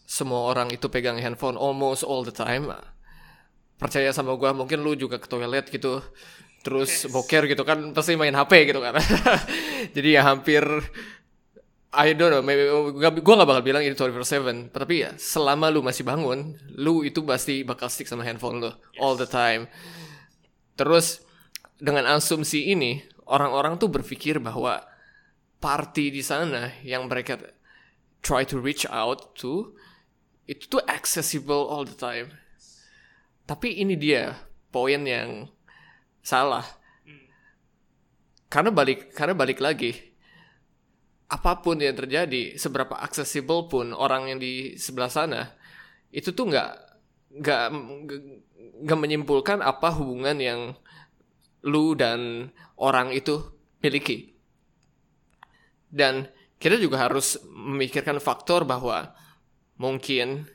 Semua 0.04 0.48
orang 0.48 0.70
itu 0.70 0.86
pegang 0.88 1.18
handphone 1.18 1.58
almost 1.58 2.06
all 2.06 2.22
the 2.22 2.32
time. 2.32 2.70
Percaya 3.76 4.14
sama 4.14 4.38
gua, 4.38 4.54
mungkin 4.54 4.80
lu 4.80 4.94
juga 4.94 5.18
ke 5.18 5.26
toilet 5.26 5.68
gitu. 5.68 6.00
Terus 6.64 7.10
boker 7.12 7.44
gitu 7.44 7.60
kan 7.66 7.92
pasti 7.92 8.16
main 8.16 8.32
HP 8.32 8.72
gitu 8.72 8.80
kan. 8.80 8.96
Jadi 9.96 10.08
ya 10.16 10.24
hampir 10.24 10.64
I 11.94 12.18
don't 12.18 12.34
know, 12.34 12.42
maybe, 12.42 12.66
gue 12.98 13.34
gak 13.38 13.46
bakal 13.46 13.62
bilang 13.62 13.86
ini 13.86 13.94
24/7, 13.94 14.74
tapi 14.74 15.06
ya 15.06 15.14
selama 15.14 15.70
lu 15.70 15.80
masih 15.80 16.02
bangun, 16.02 16.58
lu 16.74 17.06
itu 17.06 17.22
pasti 17.22 17.62
bakal 17.62 17.86
stick 17.86 18.10
sama 18.10 18.26
handphone 18.26 18.58
lu 18.58 18.70
all 18.98 19.14
the 19.14 19.30
time. 19.30 19.70
Terus 20.74 21.22
dengan 21.78 22.10
asumsi 22.10 22.74
ini, 22.74 22.98
orang-orang 23.30 23.78
tuh 23.78 23.86
berpikir 23.86 24.42
bahwa 24.42 24.82
party 25.62 26.10
di 26.10 26.20
sana 26.20 26.74
yang 26.82 27.06
mereka 27.06 27.38
try 28.20 28.42
to 28.42 28.58
reach 28.58 28.84
out 28.90 29.32
to 29.38 29.72
itu 30.44 30.68
tuh 30.68 30.82
accessible 30.90 31.70
all 31.70 31.86
the 31.86 31.96
time. 31.96 32.34
Tapi 33.46 33.80
ini 33.80 33.96
dia 33.96 34.34
poin 34.68 35.04
yang 35.04 35.48
salah. 36.20 36.64
Karena 38.52 38.70
balik 38.70 39.10
karena 39.16 39.34
balik 39.34 39.58
lagi 39.58 40.13
apa 41.34 41.58
pun 41.58 41.82
yang 41.82 41.98
terjadi, 41.98 42.54
seberapa 42.54 42.94
accessible 42.94 43.66
pun 43.66 43.90
orang 43.90 44.30
yang 44.30 44.38
di 44.38 44.78
sebelah 44.78 45.10
sana, 45.10 45.50
itu 46.14 46.30
tuh 46.30 46.46
nggak 46.46 46.70
nggak 47.42 47.64
nggak 48.86 48.98
menyimpulkan 49.02 49.58
apa 49.58 49.90
hubungan 49.98 50.38
yang 50.38 50.60
lu 51.66 51.98
dan 51.98 52.50
orang 52.78 53.10
itu 53.10 53.42
miliki. 53.82 54.38
Dan 55.90 56.30
kita 56.62 56.78
juga 56.78 57.02
harus 57.02 57.42
memikirkan 57.50 58.22
faktor 58.22 58.62
bahwa 58.62 59.10
mungkin 59.74 60.46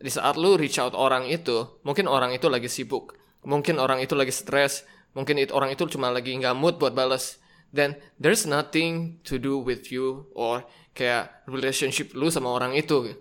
di 0.00 0.08
saat 0.08 0.40
lu 0.40 0.56
reach 0.56 0.80
out 0.80 0.96
orang 0.96 1.28
itu, 1.28 1.80
mungkin 1.84 2.08
orang 2.08 2.32
itu 2.32 2.48
lagi 2.48 2.72
sibuk, 2.72 3.12
mungkin 3.44 3.76
orang 3.76 4.00
itu 4.00 4.16
lagi 4.16 4.32
stres, 4.32 4.88
mungkin 5.12 5.36
orang 5.52 5.76
itu 5.76 5.84
cuma 5.92 6.08
lagi 6.08 6.32
nggak 6.32 6.56
mood 6.56 6.80
buat 6.80 6.96
balas 6.96 7.43
then 7.74 7.98
there's 8.22 8.46
nothing 8.46 9.18
to 9.26 9.36
do 9.36 9.58
with 9.58 9.90
you 9.90 10.30
or 10.38 10.62
kayak 10.94 11.42
relationship 11.50 12.14
lu 12.14 12.30
sama 12.30 12.54
orang 12.54 12.78
itu. 12.78 13.18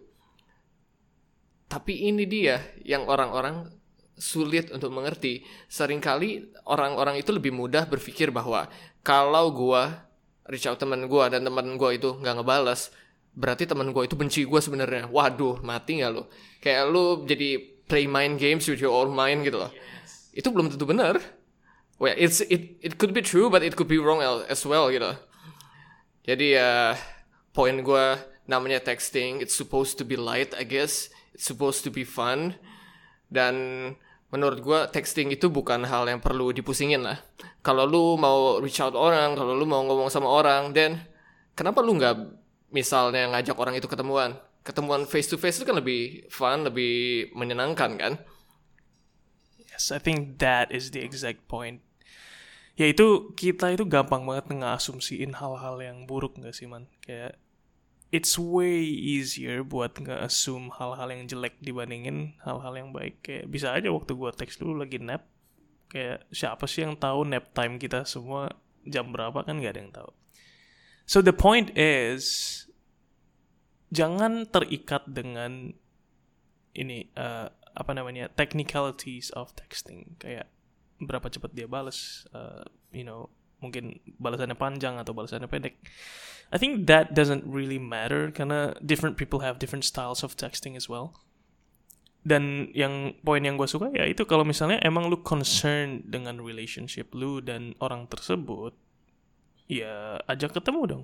Tapi 1.66 2.06
ini 2.06 2.30
dia 2.30 2.62
yang 2.86 3.10
orang-orang 3.10 3.66
sulit 4.14 4.70
untuk 4.70 4.94
mengerti. 4.94 5.42
Seringkali 5.66 6.62
orang-orang 6.70 7.18
itu 7.18 7.34
lebih 7.34 7.50
mudah 7.50 7.90
berpikir 7.90 8.30
bahwa 8.30 8.70
kalau 9.02 9.50
gua 9.50 10.06
reach 10.46 10.70
out 10.70 10.78
teman 10.78 11.10
gua 11.10 11.34
dan 11.34 11.42
teman 11.42 11.74
gua 11.82 11.98
itu 11.98 12.14
nggak 12.22 12.46
ngebales, 12.46 12.94
berarti 13.34 13.66
teman 13.66 13.90
gua 13.90 14.06
itu 14.06 14.14
benci 14.14 14.46
gua 14.46 14.62
sebenarnya. 14.62 15.10
Waduh, 15.10 15.66
mati 15.66 15.98
nggak 15.98 16.12
lu? 16.14 16.30
Kayak 16.62 16.94
lu 16.94 17.26
jadi 17.26 17.58
play 17.90 18.06
mind 18.06 18.38
games 18.38 18.70
with 18.70 18.78
your 18.78 18.94
own 18.94 19.10
mind 19.10 19.42
gitu 19.42 19.58
loh. 19.58 19.74
Yes. 19.74 20.30
Itu 20.30 20.54
belum 20.54 20.70
tentu 20.70 20.86
benar 20.86 21.18
well 21.98 22.16
it's 22.18 22.42
it 22.48 22.78
it 22.82 22.98
could 22.98 23.14
be 23.14 23.22
true 23.22 23.50
but 23.50 23.62
it 23.62 23.78
could 23.78 23.90
be 23.90 23.98
wrong 24.00 24.22
as 24.50 24.62
well 24.66 24.90
gitu 24.90 25.14
jadi 26.24 26.48
ya 26.56 26.64
uh, 26.64 26.92
poin 27.52 27.84
gue 27.84 28.06
namanya 28.48 28.80
texting 28.80 29.44
it's 29.44 29.56
supposed 29.56 30.00
to 30.00 30.08
be 30.08 30.16
light 30.16 30.56
I 30.56 30.64
guess. 30.64 31.12
It's 31.36 31.44
supposed 31.44 31.84
to 31.84 31.92
be 31.92 32.08
fun. 32.08 32.56
Dan 33.28 33.56
menurut 34.32 34.64
gue 34.64 34.80
texting 34.96 35.36
itu 35.36 35.52
bukan 35.52 35.84
hal 35.84 36.08
yang 36.08 36.24
perlu 36.24 36.56
dipusingin 36.56 37.04
lah. 37.04 37.20
Kalau 37.60 37.84
lu 37.84 38.16
mau 38.16 38.64
reach 38.64 38.80
out 38.80 38.96
orang 38.96 39.36
kalau 39.36 39.52
lu 39.52 39.68
mau 39.68 39.84
ngomong 39.84 40.08
sama 40.08 40.32
orang 40.32 40.72
then 40.72 40.96
kenapa 41.60 41.84
lu 41.84 42.00
nggak 42.00 42.16
misalnya 42.72 43.36
ngajak 43.36 43.60
orang 43.60 43.76
itu 43.76 43.88
ketemuan? 43.92 44.40
Ketemuan 44.64 45.04
face 45.04 45.28
to 45.28 45.36
face 45.36 45.60
itu 45.60 45.68
kan 45.68 45.76
lebih 45.76 46.24
fun 46.32 46.64
lebih 46.64 47.28
menyenangkan 47.36 48.00
kan 48.00 48.14
Yes, 49.74 49.90
I 49.90 49.98
think 49.98 50.38
that 50.38 50.70
is 50.70 50.94
the 50.94 51.02
exact 51.02 51.50
point. 51.50 51.82
Ya 52.78 52.90
itu 52.90 53.34
kita 53.34 53.74
itu 53.74 53.90
gampang 53.90 54.22
banget 54.22 54.54
ngasumsiin 54.54 55.34
hal-hal 55.42 55.82
yang 55.82 56.06
buruk 56.06 56.38
gak 56.38 56.54
sih 56.54 56.70
man? 56.70 56.86
Kayak 57.02 57.42
it's 58.14 58.38
way 58.38 58.86
easier 58.86 59.66
buat 59.66 59.98
nge-assume 59.98 60.70
hal-hal 60.78 61.10
yang 61.10 61.26
jelek 61.26 61.58
dibandingin 61.58 62.38
hal-hal 62.46 62.74
yang 62.78 62.94
baik. 62.94 63.18
Kayak 63.26 63.50
bisa 63.50 63.74
aja 63.74 63.90
waktu 63.90 64.14
gua 64.14 64.30
teks 64.30 64.62
dulu 64.62 64.86
lagi 64.86 65.02
nap, 65.02 65.26
kayak 65.90 66.30
siapa 66.30 66.70
sih 66.70 66.86
yang 66.86 66.94
tahu 66.94 67.26
nap 67.26 67.50
time 67.58 67.82
kita 67.82 68.06
semua 68.06 68.54
jam 68.86 69.10
berapa 69.10 69.42
kan 69.42 69.58
gak 69.58 69.74
ada 69.74 69.82
yang 69.82 69.94
tahu. 69.94 70.14
So 71.10 71.26
the 71.26 71.34
point 71.34 71.74
is 71.74 72.26
jangan 73.90 74.50
terikat 74.50 75.10
dengan 75.10 75.74
ini 76.74 77.10
uh, 77.18 77.50
apa 77.74 77.92
namanya 77.94 78.30
technicalities 78.34 79.30
of 79.34 79.54
texting. 79.58 80.18
Kayak 80.22 80.50
berapa 81.02 81.28
cepat 81.28 81.52
dia 81.52 81.68
balas 81.68 82.24
uh, 82.32 82.64
you 82.94 83.04
know 83.04 83.28
mungkin 83.64 84.00
balasannya 84.20 84.60
panjang 84.60 85.00
atau 85.00 85.16
balasannya 85.16 85.48
pendek. 85.48 85.80
I 86.54 86.62
think 86.62 86.86
that 86.92 87.16
doesn't 87.18 87.48
really 87.48 87.80
matter 87.82 88.30
karena 88.30 88.78
different 88.84 89.18
people 89.18 89.42
have 89.42 89.58
different 89.58 89.88
styles 89.88 90.22
of 90.22 90.36
texting 90.36 90.76
as 90.76 90.92
well. 90.92 91.18
Dan 92.24 92.72
yang 92.72 93.20
poin 93.24 93.44
yang 93.44 93.60
gue 93.60 93.68
suka 93.68 93.92
ya 93.92 94.08
itu 94.08 94.24
kalau 94.24 94.48
misalnya 94.48 94.80
emang 94.84 95.12
lu 95.12 95.20
concern 95.20 96.08
dengan 96.08 96.40
relationship 96.40 97.12
lu 97.12 97.44
dan 97.44 97.76
orang 97.84 98.08
tersebut 98.08 98.76
ya 99.68 100.20
ajak 100.28 100.56
ketemu 100.56 100.82
dong. 100.88 101.04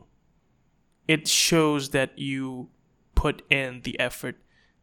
It 1.09 1.25
shows 1.25 1.89
that 1.97 2.13
you 2.15 2.69
put 3.17 3.41
in 3.49 3.81
the 3.83 3.97
effort 3.97 4.37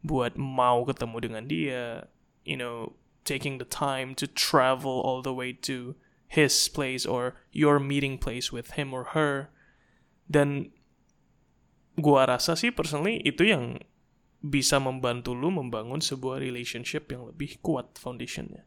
buat 0.05 0.37
mau 0.37 0.85
ketemu 0.85 1.17
dengan 1.21 1.43
dia, 1.49 2.07
you 2.45 2.57
know, 2.57 2.95
taking 3.27 3.57
the 3.57 3.67
time 3.67 4.15
to 4.15 4.25
travel 4.25 5.03
all 5.03 5.19
the 5.21 5.33
way 5.33 5.51
to 5.51 5.95
his 6.27 6.53
place 6.67 7.07
or 7.07 7.39
your 7.51 7.79
meeting 7.79 8.19
place 8.19 8.51
with 8.51 8.79
him 8.79 8.93
or 8.93 9.15
her. 9.17 9.49
Dan 10.27 10.71
gua 11.99 12.27
rasa 12.27 12.55
sih 12.55 12.71
personally 12.71 13.23
itu 13.23 13.47
yang 13.47 13.79
bisa 14.43 14.77
membantu 14.77 15.33
lu 15.33 15.49
membangun 15.49 15.99
sebuah 15.99 16.39
relationship 16.39 17.09
yang 17.09 17.25
lebih 17.27 17.57
kuat 17.65 17.97
foundationnya. 17.97 18.63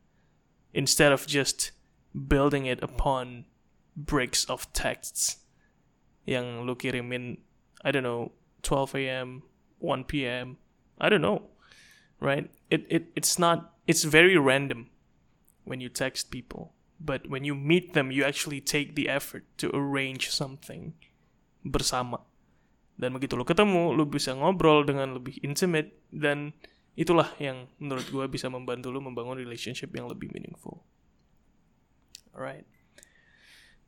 Instead 0.74 1.14
of 1.14 1.24
just 1.30 1.72
building 2.12 2.66
it 2.66 2.82
upon 2.82 3.46
bricks 3.94 4.44
of 4.50 4.66
texts 4.74 5.46
yang 6.26 6.66
lu 6.66 6.74
kirimin, 6.74 7.38
I 7.82 7.90
don't 7.90 8.06
know, 8.06 8.34
12 8.62 8.94
a.m., 9.06 9.42
1 9.78 10.04
p.m., 10.04 10.58
I 11.00 11.08
don't 11.08 11.24
know, 11.24 11.48
right? 12.20 12.52
It, 12.68 12.86
it 12.92 13.04
it's 13.16 13.40
not 13.40 13.74
it's 13.88 14.04
very 14.04 14.36
random 14.36 14.92
when 15.64 15.80
you 15.80 15.88
text 15.88 16.30
people, 16.30 16.76
but 17.00 17.26
when 17.26 17.42
you 17.42 17.56
meet 17.56 17.96
them, 17.96 18.12
you 18.12 18.22
actually 18.22 18.60
take 18.60 18.94
the 18.94 19.08
effort 19.08 19.48
to 19.58 19.72
arrange 19.74 20.30
something 20.30 20.94
bersama. 21.64 22.20
Dan 23.00 23.16
begitu 23.16 23.32
lo 23.32 23.48
ketemu, 23.48 23.96
lo 23.96 24.04
bisa 24.04 24.36
ngobrol 24.36 24.84
dengan 24.84 25.16
lebih 25.16 25.40
intimate 25.40 25.96
dan 26.12 26.52
itulah 27.00 27.32
yang 27.40 27.64
menurut 27.80 28.04
gue 28.12 28.26
bisa 28.28 28.52
membantu 28.52 28.92
lo 28.92 29.00
membangun 29.00 29.40
relationship 29.40 29.88
yang 29.96 30.04
lebih 30.04 30.28
meaningful. 30.36 30.84
Alright. 32.36 32.68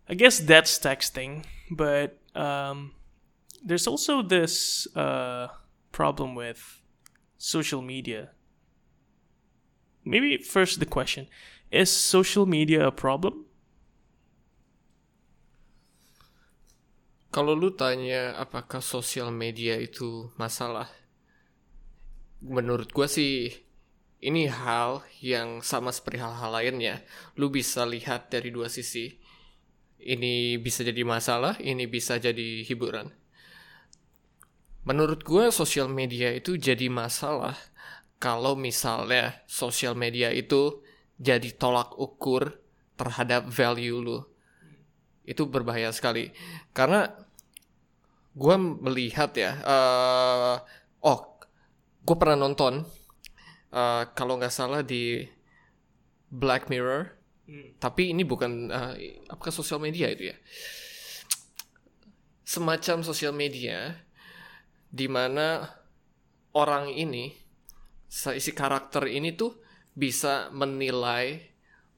I 0.08 0.16
guess 0.16 0.40
that's 0.40 0.80
texting, 0.80 1.44
but 1.70 2.18
um, 2.34 2.96
there's 3.62 3.86
also 3.86 4.20
this 4.20 4.84
uh, 4.96 5.46
problem 5.94 6.34
with 6.34 6.81
social 7.42 7.82
media. 7.82 8.30
Maybe 10.06 10.38
first 10.38 10.78
the 10.78 10.86
question 10.86 11.26
Is 11.74 11.90
social 11.90 12.46
media 12.46 12.86
a 12.86 12.94
problem? 12.94 13.50
Kalau 17.32 17.56
lu 17.56 17.74
tanya 17.74 18.36
apakah 18.36 18.84
sosial 18.84 19.32
media 19.32 19.80
itu 19.80 20.28
masalah, 20.36 20.84
menurut 22.44 22.92
gue 22.92 23.08
sih 23.08 23.48
ini 24.20 24.52
hal 24.52 25.00
yang 25.24 25.64
sama 25.64 25.90
seperti 25.96 26.20
hal-hal 26.20 26.52
lainnya. 26.52 27.00
Lu 27.40 27.48
bisa 27.48 27.88
lihat 27.88 28.28
dari 28.28 28.52
dua 28.52 28.68
sisi. 28.68 29.18
Ini 29.96 30.60
bisa 30.60 30.84
jadi 30.84 31.08
masalah, 31.08 31.56
ini 31.56 31.88
bisa 31.88 32.20
jadi 32.20 32.62
hiburan. 32.68 33.21
Menurut 34.82 35.22
gue 35.22 35.54
sosial 35.54 35.86
media 35.86 36.34
itu 36.34 36.58
jadi 36.58 36.90
masalah 36.90 37.54
kalau 38.18 38.58
misalnya 38.58 39.38
sosial 39.46 39.94
media 39.94 40.34
itu 40.34 40.82
jadi 41.22 41.54
tolak 41.54 41.94
ukur 41.94 42.58
terhadap 42.98 43.46
value 43.46 43.98
lu. 44.02 44.18
Itu 45.22 45.46
berbahaya 45.46 45.94
sekali. 45.94 46.34
Karena 46.74 47.06
gue 48.34 48.56
melihat 48.58 49.30
ya, 49.38 49.58
uh, 49.62 50.56
oh, 51.02 51.38
gue 52.02 52.16
pernah 52.18 52.42
nonton, 52.42 52.82
uh, 53.70 54.02
kalau 54.18 54.34
nggak 54.38 54.50
salah 54.50 54.82
di 54.82 55.22
Black 56.26 56.66
Mirror, 56.66 57.12
hmm. 57.46 57.78
tapi 57.78 58.10
ini 58.10 58.26
bukan, 58.26 58.72
uh, 58.72 58.94
apakah 59.30 59.54
sosial 59.54 59.78
media 59.78 60.10
itu 60.10 60.34
ya? 60.34 60.36
Semacam 62.42 63.06
sosial 63.06 63.30
media 63.30 63.94
di 64.92 65.08
mana 65.08 65.64
orang 66.52 66.92
ini 66.92 67.32
isi 68.12 68.52
karakter 68.52 69.08
ini 69.08 69.32
tuh 69.32 69.56
bisa 69.96 70.52
menilai 70.52 71.40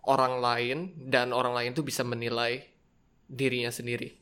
orang 0.06 0.38
lain 0.38 0.78
dan 1.10 1.34
orang 1.34 1.58
lain 1.58 1.70
tuh 1.74 1.82
bisa 1.82 2.06
menilai 2.06 2.62
dirinya 3.26 3.74
sendiri. 3.74 4.14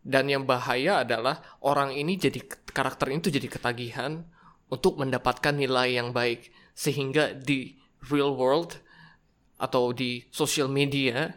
Dan 0.00 0.32
yang 0.32 0.48
bahaya 0.48 1.04
adalah 1.04 1.44
orang 1.60 1.92
ini 1.92 2.16
jadi 2.16 2.40
karakter 2.72 3.12
ini 3.12 3.20
tuh 3.20 3.36
jadi 3.36 3.48
ketagihan 3.52 4.24
untuk 4.72 4.96
mendapatkan 4.96 5.52
nilai 5.52 6.00
yang 6.00 6.16
baik 6.16 6.48
sehingga 6.72 7.36
di 7.36 7.76
real 8.08 8.32
world 8.32 8.80
atau 9.60 9.92
di 9.92 10.24
social 10.32 10.72
media 10.72 11.36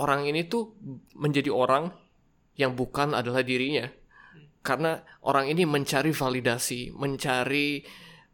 orang 0.00 0.24
ini 0.24 0.48
tuh 0.48 0.72
menjadi 1.12 1.52
orang 1.52 1.92
yang 2.56 2.72
bukan 2.72 3.12
adalah 3.12 3.44
dirinya 3.44 3.99
karena 4.60 5.00
orang 5.24 5.48
ini 5.48 5.64
mencari 5.64 6.12
validasi 6.12 6.92
mencari 6.92 7.80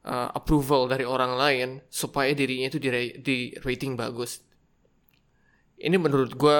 uh, 0.07 0.31
approval 0.35 0.91
dari 0.91 1.07
orang 1.07 1.33
lain 1.39 1.69
supaya 1.91 2.35
dirinya 2.35 2.71
itu 2.71 2.79
di, 2.79 2.91
di 3.23 3.37
rating 3.63 3.95
bagus. 3.95 4.43
Ini 5.77 5.95
menurut 6.01 6.35
gue 6.35 6.59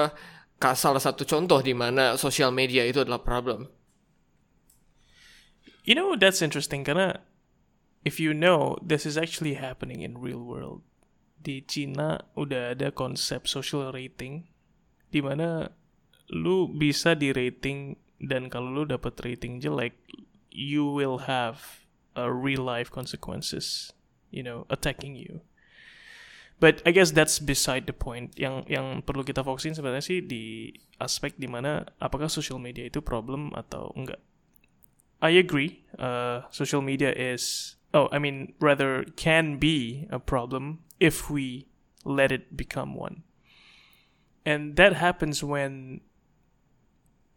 salah 0.77 1.01
satu 1.01 1.25
contoh 1.25 1.59
di 1.63 1.73
mana 1.73 2.15
sosial 2.15 2.53
media 2.53 2.85
itu 2.85 3.01
adalah 3.01 3.23
problem. 3.23 3.67
You 5.87 5.95
know 5.95 6.19
that's 6.19 6.43
interesting 6.43 6.83
karena 6.83 7.23
if 8.03 8.19
you 8.19 8.35
know 8.35 8.75
this 8.83 9.07
is 9.07 9.15
actually 9.15 9.55
happening 9.55 10.03
in 10.03 10.19
real 10.19 10.43
world. 10.43 10.83
Di 11.37 11.63
Cina 11.63 12.27
udah 12.35 12.75
ada 12.75 12.91
konsep 12.91 13.47
social 13.47 13.93
rating 13.93 14.51
di 15.07 15.23
mana 15.23 15.71
lu 16.27 16.67
bisa 16.67 17.15
di 17.15 17.31
rating 17.31 17.95
dan 18.17 18.49
kalau 18.49 18.73
lu 18.73 18.83
dapat 18.83 19.13
rating 19.21 19.61
jelek 19.61 19.93
you 20.49 20.81
will 20.85 21.29
have 21.29 21.85
a 22.17 22.33
real 22.33 22.65
life 22.65 22.89
consequences 22.89 23.93
you 24.31 24.41
know 24.41 24.65
attacking 24.69 25.15
you. 25.15 25.41
But 26.57 26.81
I 26.89 26.91
guess 26.91 27.13
that's 27.13 27.37
beside 27.37 27.85
the 27.85 27.93
point. 27.93 28.33
Yang 28.33 28.65
yang 28.65 29.05
perlu 29.05 29.21
kita 29.21 29.45
fokusin 29.45 29.77
sebenarnya 29.77 30.01
sih 30.01 30.19
di 30.25 30.73
aspek 30.97 31.37
di 31.37 31.45
mana 31.45 31.85
apakah 32.01 32.25
social 32.25 32.57
media 32.57 32.89
itu 32.89 32.97
problem 32.97 33.53
atau 33.53 33.93
enggak. 33.93 34.17
I 35.21 35.37
agree 35.37 35.85
uh, 35.97 36.45
social 36.49 36.81
media 36.81 37.13
is 37.13 37.77
oh 37.93 38.09
I 38.09 38.17
mean 38.17 38.57
rather 38.61 39.05
can 39.17 39.61
be 39.61 40.09
a 40.09 40.17
problem 40.17 40.85
if 40.97 41.29
we 41.29 41.69
let 42.01 42.33
it 42.33 42.57
become 42.57 42.97
one. 42.97 43.21
And 44.41 44.79
that 44.81 44.97
happens 44.97 45.45
when 45.45 46.01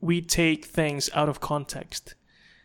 we 0.00 0.20
take 0.24 0.64
things 0.64 1.08
out 1.12 1.28
of 1.28 1.40
context. 1.40 2.16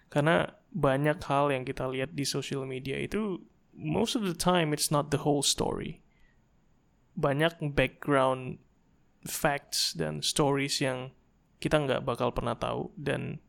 Karena 0.09 0.55
banyak 0.71 1.19
hal 1.27 1.51
yang 1.51 1.67
kita 1.67 1.87
lihat 1.87 2.15
di 2.15 2.23
social 2.23 2.63
media 2.67 2.99
itu 2.99 3.43
most 3.75 4.15
of 4.15 4.23
the 4.23 4.35
time 4.35 4.71
it's 4.71 4.91
not 4.91 5.11
the 5.11 5.23
whole 5.23 5.43
story. 5.43 6.03
Banyak 7.15 7.75
background 7.75 8.59
facts 9.27 9.95
dan 9.95 10.19
stories 10.23 10.79
yang 10.79 11.15
kita 11.59 11.79
nggak 11.79 12.03
bakal 12.03 12.31
pernah 12.31 12.55
tahu 12.55 12.91
dan 12.95 13.39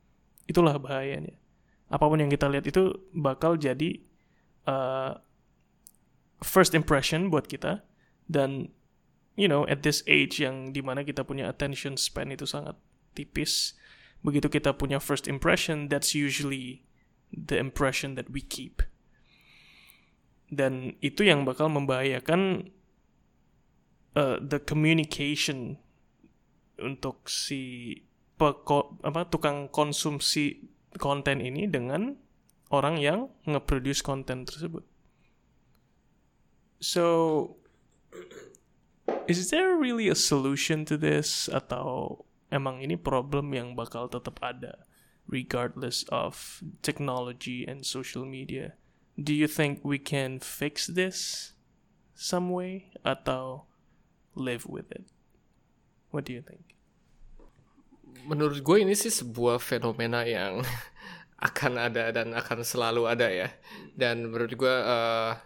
itulah 0.47 0.79
bahayanya. 0.79 1.35
Apa 1.87 2.07
pun 2.07 2.19
yang 2.19 2.31
kita 2.31 2.51
lihat 2.51 2.67
itu 2.67 2.91
bakal 3.15 3.55
jadi 3.55 4.03
uh, 4.67 5.19
first 6.43 6.75
impression 6.75 7.31
buat 7.31 7.47
kita 7.47 7.87
dan 8.27 8.71
you 9.39 9.47
know 9.47 9.63
at 9.71 9.87
this 9.87 10.03
age 10.11 10.43
yang 10.43 10.75
di 10.75 10.83
mana 10.83 11.07
kita 11.07 11.23
punya 11.23 11.47
attention 11.47 11.95
span 11.95 12.35
itu 12.35 12.47
sangat 12.49 12.75
tipis. 13.17 13.73
Begitu 14.21 14.53
kita 14.53 14.77
punya 14.77 15.01
first 15.01 15.25
impression 15.25 15.89
that's 15.89 16.13
usually 16.13 16.85
the 17.33 17.57
impression 17.57 18.13
that 18.21 18.29
we 18.29 18.45
keep. 18.45 18.85
Dan 20.53 20.95
itu 21.01 21.25
yang 21.25 21.49
bakal 21.49 21.73
membahayakan 21.73 22.71
uh, 24.15 24.37
the 24.39 24.61
communication 24.63 25.81
untuk 26.77 27.27
si 27.27 27.93
peko, 28.37 29.01
apa 29.01 29.27
tukang 29.27 29.73
konsumsi 29.73 30.69
konten 31.01 31.41
ini 31.41 31.67
dengan 31.67 32.15
orang 32.71 33.01
yang 33.01 33.33
nge-produce 33.49 34.05
konten 34.05 34.45
tersebut. 34.45 34.85
So, 36.79 37.57
is 39.27 39.49
there 39.49 39.75
really 39.77 40.13
a 40.13 40.19
solution 40.19 40.85
to 40.87 41.01
this? 41.01 41.49
Atau 41.49 42.26
emang 42.53 42.83
ini 42.83 42.95
problem 42.95 43.53
yang 43.55 43.75
bakal 43.75 44.07
tetap 44.07 44.39
ada 44.43 44.87
regardless 45.27 46.07
of 46.09 46.63
technology 46.83 47.67
and 47.67 47.83
social 47.83 48.23
media? 48.23 48.79
Do 49.17 49.35
you 49.35 49.49
think 49.49 49.83
we 49.83 49.99
can 49.99 50.39
fix 50.39 50.87
this 50.87 51.53
some 52.15 52.53
way 52.53 52.93
atau 53.03 53.67
live 54.37 54.69
with 54.69 54.93
it? 54.93 55.09
What 56.13 56.29
do 56.29 56.37
you 56.37 56.45
think? 56.45 56.77
Menurut 58.25 58.61
gue 58.61 58.77
ini 58.81 58.97
sih 58.97 59.13
sebuah 59.13 59.61
fenomena 59.61 60.25
yang 60.25 60.63
akan 61.49 61.77
ada 61.77 62.13
dan 62.13 62.33
akan 62.33 62.65
selalu 62.65 63.09
ada 63.09 63.29
ya. 63.29 63.49
Dan 63.93 64.29
menurut 64.29 64.53
gue 64.57 64.77
uh, 64.85 65.37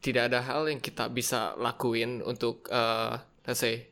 tidak 0.00 0.32
ada 0.32 0.40
hal 0.40 0.66
yang 0.66 0.80
kita 0.80 1.10
bisa 1.12 1.54
lakuin 1.60 2.24
untuk 2.24 2.66
uh, 2.72 3.20
let's 3.44 3.60
say 3.60 3.90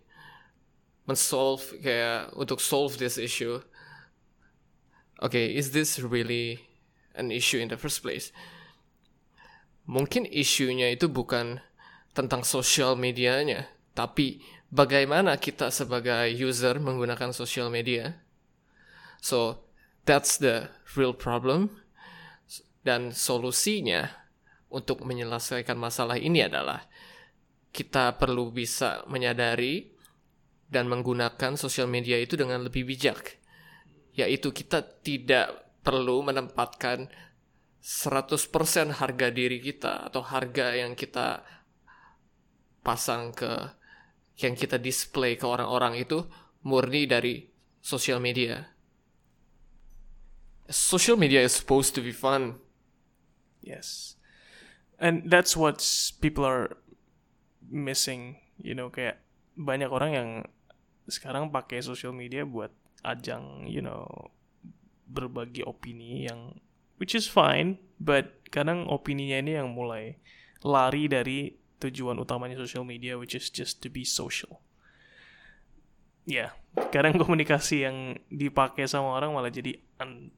mensolve 1.08 1.64
kayak 1.80 2.36
untuk 2.36 2.60
solve 2.60 3.00
this 3.00 3.16
issue. 3.16 3.64
Okay, 5.24 5.56
is 5.56 5.72
this 5.72 5.96
really 5.98 6.62
an 7.16 7.32
issue 7.32 7.56
in 7.56 7.72
the 7.72 7.80
first 7.80 8.04
place? 8.04 8.30
Mungkin 9.88 10.28
isunya 10.28 10.92
itu 10.92 11.08
bukan 11.08 11.64
tentang 12.12 12.44
social 12.44 12.92
medianya, 12.92 13.72
tapi 13.96 14.44
bagaimana 14.68 15.40
kita 15.40 15.72
sebagai 15.72 16.28
user 16.36 16.76
menggunakan 16.76 17.32
social 17.32 17.72
media. 17.72 18.20
So, 19.24 19.64
that's 20.04 20.36
the 20.36 20.68
real 20.92 21.16
problem. 21.16 21.82
Dan 22.84 23.16
solusinya 23.16 24.28
untuk 24.68 25.02
menyelesaikan 25.02 25.74
masalah 25.74 26.20
ini 26.20 26.44
adalah 26.44 26.84
kita 27.72 28.16
perlu 28.20 28.52
bisa 28.52 29.02
menyadari 29.08 29.97
dan 30.68 30.86
menggunakan 30.86 31.56
sosial 31.56 31.88
media 31.88 32.20
itu 32.20 32.36
dengan 32.36 32.64
lebih 32.64 32.84
bijak. 32.84 33.40
Yaitu 34.12 34.52
kita 34.52 34.84
tidak 35.00 35.80
perlu 35.80 36.20
menempatkan 36.22 37.08
100% 37.80 39.00
harga 39.00 39.28
diri 39.32 39.58
kita 39.64 40.12
atau 40.12 40.20
harga 40.20 40.76
yang 40.76 40.92
kita 40.92 41.40
pasang 42.84 43.32
ke 43.32 43.48
yang 44.38 44.54
kita 44.54 44.78
display 44.78 45.34
ke 45.34 45.48
orang-orang 45.48 45.98
itu 45.98 46.22
murni 46.62 47.08
dari 47.08 47.48
sosial 47.82 48.22
media. 48.22 48.70
Social 50.68 51.16
media 51.16 51.40
is 51.40 51.56
supposed 51.56 51.96
to 51.96 52.04
be 52.04 52.12
fun. 52.12 52.60
Yes 53.64 54.18
and 54.98 55.30
that's 55.30 55.56
what 55.56 55.78
people 56.20 56.44
are 56.44 56.76
missing 57.70 58.36
you 58.58 58.74
know 58.74 58.90
kayak 58.90 59.22
banyak 59.54 59.90
orang 59.90 60.10
yang 60.12 60.28
sekarang 61.08 61.48
pakai 61.48 61.80
social 61.80 62.12
media 62.12 62.44
buat 62.44 62.70
ajang 63.02 63.64
you 63.66 63.80
know 63.80 64.04
berbagi 65.08 65.64
opini 65.64 66.28
yang 66.28 66.60
which 67.00 67.16
is 67.16 67.24
fine 67.24 67.80
but 67.96 68.38
kadang 68.52 68.84
opininya 68.88 69.40
ini 69.40 69.52
yang 69.56 69.72
mulai 69.72 70.20
lari 70.62 71.06
dari 71.06 71.54
tujuan 71.78 72.18
utamanya 72.18 72.58
social 72.58 72.82
media 72.82 73.14
which 73.14 73.34
is 73.38 73.48
just 73.50 73.78
to 73.80 73.88
be 73.88 74.02
social. 74.02 74.60
Ya 76.28 76.52
yeah, 76.76 76.90
kadang 76.92 77.16
komunikasi 77.16 77.86
yang 77.88 78.18
dipakai 78.28 78.84
sama 78.84 79.16
orang 79.16 79.32
malah 79.32 79.52
jadi 79.52 79.78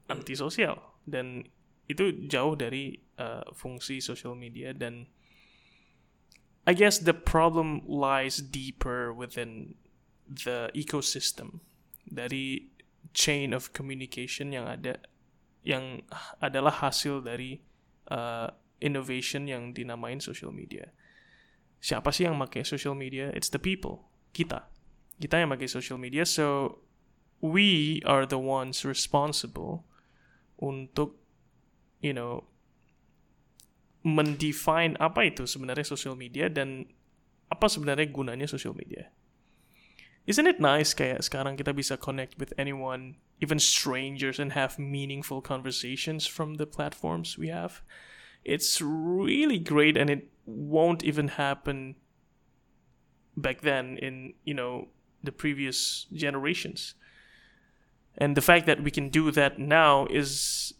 antisosial. 0.07 0.79
Dan 1.03 1.49
itu 1.89 2.29
jauh 2.29 2.55
dari 2.55 3.01
uh, 3.19 3.43
fungsi 3.51 3.99
social 3.99 4.37
media 4.37 4.71
dan 4.71 5.11
I 6.63 6.77
guess 6.77 7.01
the 7.01 7.17
problem 7.17 7.81
lies 7.89 8.37
deeper 8.37 9.09
within 9.09 9.80
the 10.31 10.71
ecosystem 10.71 11.59
dari 12.07 12.71
chain 13.11 13.51
of 13.51 13.75
communication 13.75 14.55
yang 14.55 14.67
ada 14.67 15.03
yang 15.61 16.01
adalah 16.39 16.71
hasil 16.71 17.21
dari 17.21 17.61
uh, 18.09 18.49
innovation 18.81 19.45
yang 19.45 19.75
dinamain 19.75 20.17
social 20.17 20.49
media. 20.49 20.89
Siapa 21.81 22.09
sih 22.09 22.25
yang 22.25 22.37
pakai 22.41 22.65
social 22.65 22.97
media? 22.97 23.29
It's 23.35 23.49
the 23.51 23.61
people. 23.61 24.09
Kita. 24.33 24.69
Kita 25.21 25.37
yang 25.37 25.53
pakai 25.53 25.69
social 25.69 26.01
media. 26.01 26.25
So 26.25 26.79
we 27.41 27.99
are 28.05 28.25
the 28.25 28.41
ones 28.41 28.81
responsible 28.81 29.85
untuk 30.61 31.17
you 32.01 32.13
know 32.13 32.45
mendefine 34.01 34.97
apa 34.97 35.29
itu 35.29 35.45
sebenarnya 35.45 35.85
social 35.85 36.17
media 36.17 36.49
dan 36.49 36.89
apa 37.53 37.69
sebenarnya 37.69 38.09
gunanya 38.09 38.49
social 38.49 38.73
media. 38.73 39.13
Isn't 40.27 40.47
it 40.47 40.59
nice 40.59 40.93
kayak 40.93 41.25
sekarang 41.25 41.57
kita 41.57 41.73
bisa 41.73 41.97
connect 41.97 42.37
with 42.37 42.53
anyone, 42.57 43.17
even 43.41 43.57
strangers, 43.57 44.37
and 44.37 44.53
have 44.53 44.77
meaningful 44.77 45.41
conversations 45.41 46.29
from 46.29 46.55
the 46.61 46.69
platforms 46.69 47.37
we 47.37 47.49
have? 47.49 47.81
It's 48.45 48.81
really 48.81 49.57
great, 49.57 49.97
and 49.97 50.09
it 50.09 50.29
won't 50.45 51.03
even 51.03 51.37
happen 51.37 51.95
back 53.37 53.61
then 53.61 53.97
in 53.97 54.33
you 54.45 54.53
know 54.53 54.89
the 55.23 55.31
previous 55.31 56.05
generations. 56.13 56.93
And 58.17 58.35
the 58.35 58.41
fact 58.43 58.65
that 58.65 58.83
we 58.83 58.91
can 58.91 59.09
do 59.09 59.31
that 59.31 59.57
now 59.57 60.05
is 60.07 60.73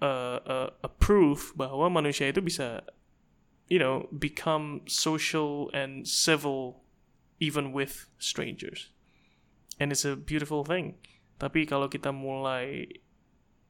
a, 0.00 0.06
a, 0.06 0.58
a 0.84 0.88
proof 0.88 1.54
bahwa 1.56 1.88
manusia 1.88 2.28
itu 2.28 2.44
bisa 2.44 2.82
you 3.68 3.78
know 3.78 4.08
become 4.12 4.84
social 4.84 5.70
and 5.72 6.04
civil 6.04 6.83
even 7.40 7.72
with 7.74 8.06
strangers. 8.18 8.90
And 9.80 9.90
it's 9.90 10.06
a 10.06 10.14
beautiful 10.14 10.62
thing. 10.62 10.98
Tapi 11.42 11.66
kalau 11.66 11.90
kita 11.90 12.14
mulai 12.14 12.86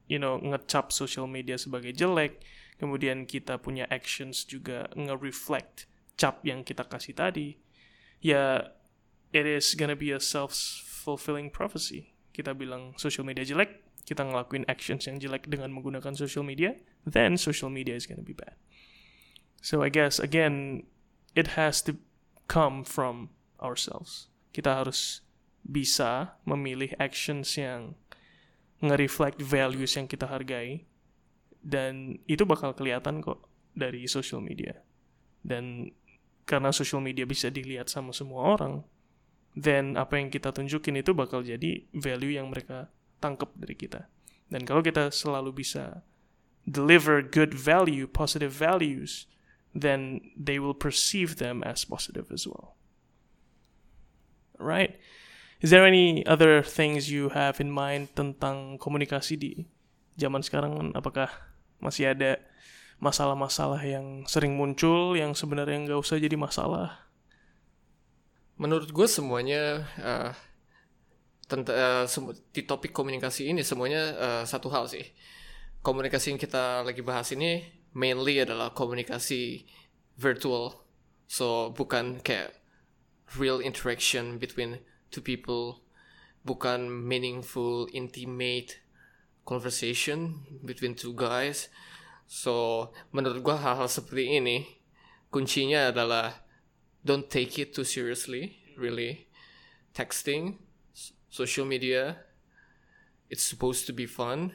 you 0.05 0.21
know 0.21 0.37
ngecap 0.37 0.93
social 0.93 1.25
media 1.25 1.57
sebagai 1.57 1.93
jelek, 1.93 2.45
kemudian 2.77 3.25
kita 3.25 3.57
punya 3.57 3.89
actions 3.89 4.45
juga 4.45 4.85
nge-reflect 4.93 5.89
cap 6.15 6.45
yang 6.45 6.61
kita 6.63 6.85
kasih 6.85 7.17
tadi, 7.17 7.57
ya 8.21 8.71
it 9.35 9.43
is 9.43 9.75
gonna 9.75 9.97
be 9.97 10.13
a 10.13 10.21
self-fulfilling 10.21 11.51
prophecy. 11.51 12.15
Kita 12.31 12.55
bilang 12.55 12.95
social 12.95 13.27
media 13.27 13.43
jelek, 13.43 13.83
kita 14.05 14.23
ngelakuin 14.23 14.63
actions 14.69 15.09
yang 15.09 15.19
jelek 15.19 15.49
dengan 15.49 15.73
menggunakan 15.73 16.13
social 16.15 16.45
media, 16.45 16.77
then 17.03 17.35
social 17.35 17.73
media 17.73 17.97
is 17.97 18.05
gonna 18.07 18.23
be 18.23 18.35
bad. 18.35 18.55
So 19.59 19.81
I 19.81 19.89
guess 19.89 20.21
again, 20.21 20.85
it 21.33 21.57
has 21.57 21.81
to 21.89 21.97
come 22.47 22.85
from 22.85 23.34
ourselves. 23.61 24.31
Kita 24.55 24.83
harus 24.83 25.25
bisa 25.65 26.37
memilih 26.45 26.93
actions 27.01 27.57
yang 27.57 27.97
nge-reflect 28.83 29.41
values 29.41 29.97
yang 29.97 30.05
kita 30.05 30.29
hargai 30.29 30.85
dan 31.65 32.21
itu 32.29 32.45
bakal 32.45 32.77
kelihatan 32.77 33.25
kok 33.25 33.49
dari 33.73 34.05
social 34.05 34.39
media. 34.39 34.85
Dan 35.41 35.89
karena 36.45 36.69
social 36.69 37.01
media 37.01 37.25
bisa 37.25 37.49
dilihat 37.49 37.89
sama 37.89 38.13
semua 38.13 38.53
orang, 38.53 38.85
then 39.57 39.97
apa 39.97 40.21
yang 40.21 40.29
kita 40.29 40.53
tunjukin 40.53 41.01
itu 41.01 41.17
bakal 41.17 41.41
jadi 41.41 41.89
value 41.89 42.37
yang 42.37 42.53
mereka 42.53 42.93
tangkap 43.17 43.49
dari 43.57 43.73
kita. 43.73 44.05
Dan 44.53 44.61
kalau 44.69 44.85
kita 44.85 45.09
selalu 45.09 45.65
bisa 45.65 46.05
deliver 46.69 47.25
good 47.25 47.57
value, 47.57 48.05
positive 48.05 48.53
values, 48.53 49.25
then 49.73 50.21
they 50.37 50.61
will 50.61 50.77
perceive 50.77 51.41
them 51.41 51.65
as 51.65 51.81
positive 51.81 52.29
as 52.29 52.45
well. 52.45 52.77
Right? 54.57 54.97
Is 55.63 55.71
there 55.71 55.87
any 55.87 56.21
other 56.27 56.61
things 56.61 57.09
you 57.09 57.31
have 57.31 57.63
in 57.63 57.71
mind 57.71 58.11
tentang 58.13 58.77
komunikasi 58.77 59.33
di 59.39 59.51
zaman 60.19 60.43
sekarang? 60.43 60.93
Apakah 60.93 61.31
masih 61.79 62.11
ada 62.11 62.37
masalah-masalah 62.99 63.81
yang 63.83 64.23
sering 64.27 64.55
muncul 64.55 65.15
yang 65.15 65.35
sebenarnya 65.35 65.87
nggak 65.87 65.99
usah 65.99 66.19
jadi 66.19 66.35
masalah? 66.35 67.07
Menurut 68.55 68.91
gue 68.91 69.07
semuanya 69.07 69.83
uh, 69.99 70.31
tentang 71.45 71.75
uh, 72.07 72.35
di 72.55 72.61
topik 72.63 72.95
komunikasi 72.95 73.51
ini 73.51 73.61
semuanya 73.61 74.01
uh, 74.15 74.43
satu 74.47 74.71
hal 74.71 74.87
sih. 74.87 75.03
Komunikasi 75.85 76.33
yang 76.33 76.41
kita 76.41 76.81
lagi 76.81 77.05
bahas 77.05 77.29
ini 77.35 77.61
mainly 77.93 78.41
adalah 78.41 78.71
komunikasi 78.73 79.67
virtual. 80.17 80.83
So 81.27 81.71
bukan 81.75 82.23
kayak 82.23 82.64
real 83.33 83.59
interaction 83.59 84.37
between 84.37 84.79
two 85.09 85.21
people, 85.21 85.81
bukan 86.45 86.89
meaningful, 86.89 87.89
intimate 87.89 88.79
conversation 89.45 90.45
between 90.65 90.93
two 90.93 91.13
guys. 91.13 91.69
So 92.25 92.89
menurut 93.13 93.41
gua 93.41 93.57
hal-hal 93.57 93.89
seperti 93.89 94.37
ini 94.37 94.65
kuncinya 95.29 95.93
adalah 95.93 96.45
don't 97.05 97.29
take 97.29 97.57
it 97.61 97.73
too 97.73 97.85
seriously, 97.85 98.61
really. 98.77 99.29
Texting, 99.93 100.59
social 101.29 101.63
media, 101.63 102.25
it's 103.29 103.45
supposed 103.45 103.85
to 103.87 103.93
be 103.93 104.05
fun. 104.05 104.51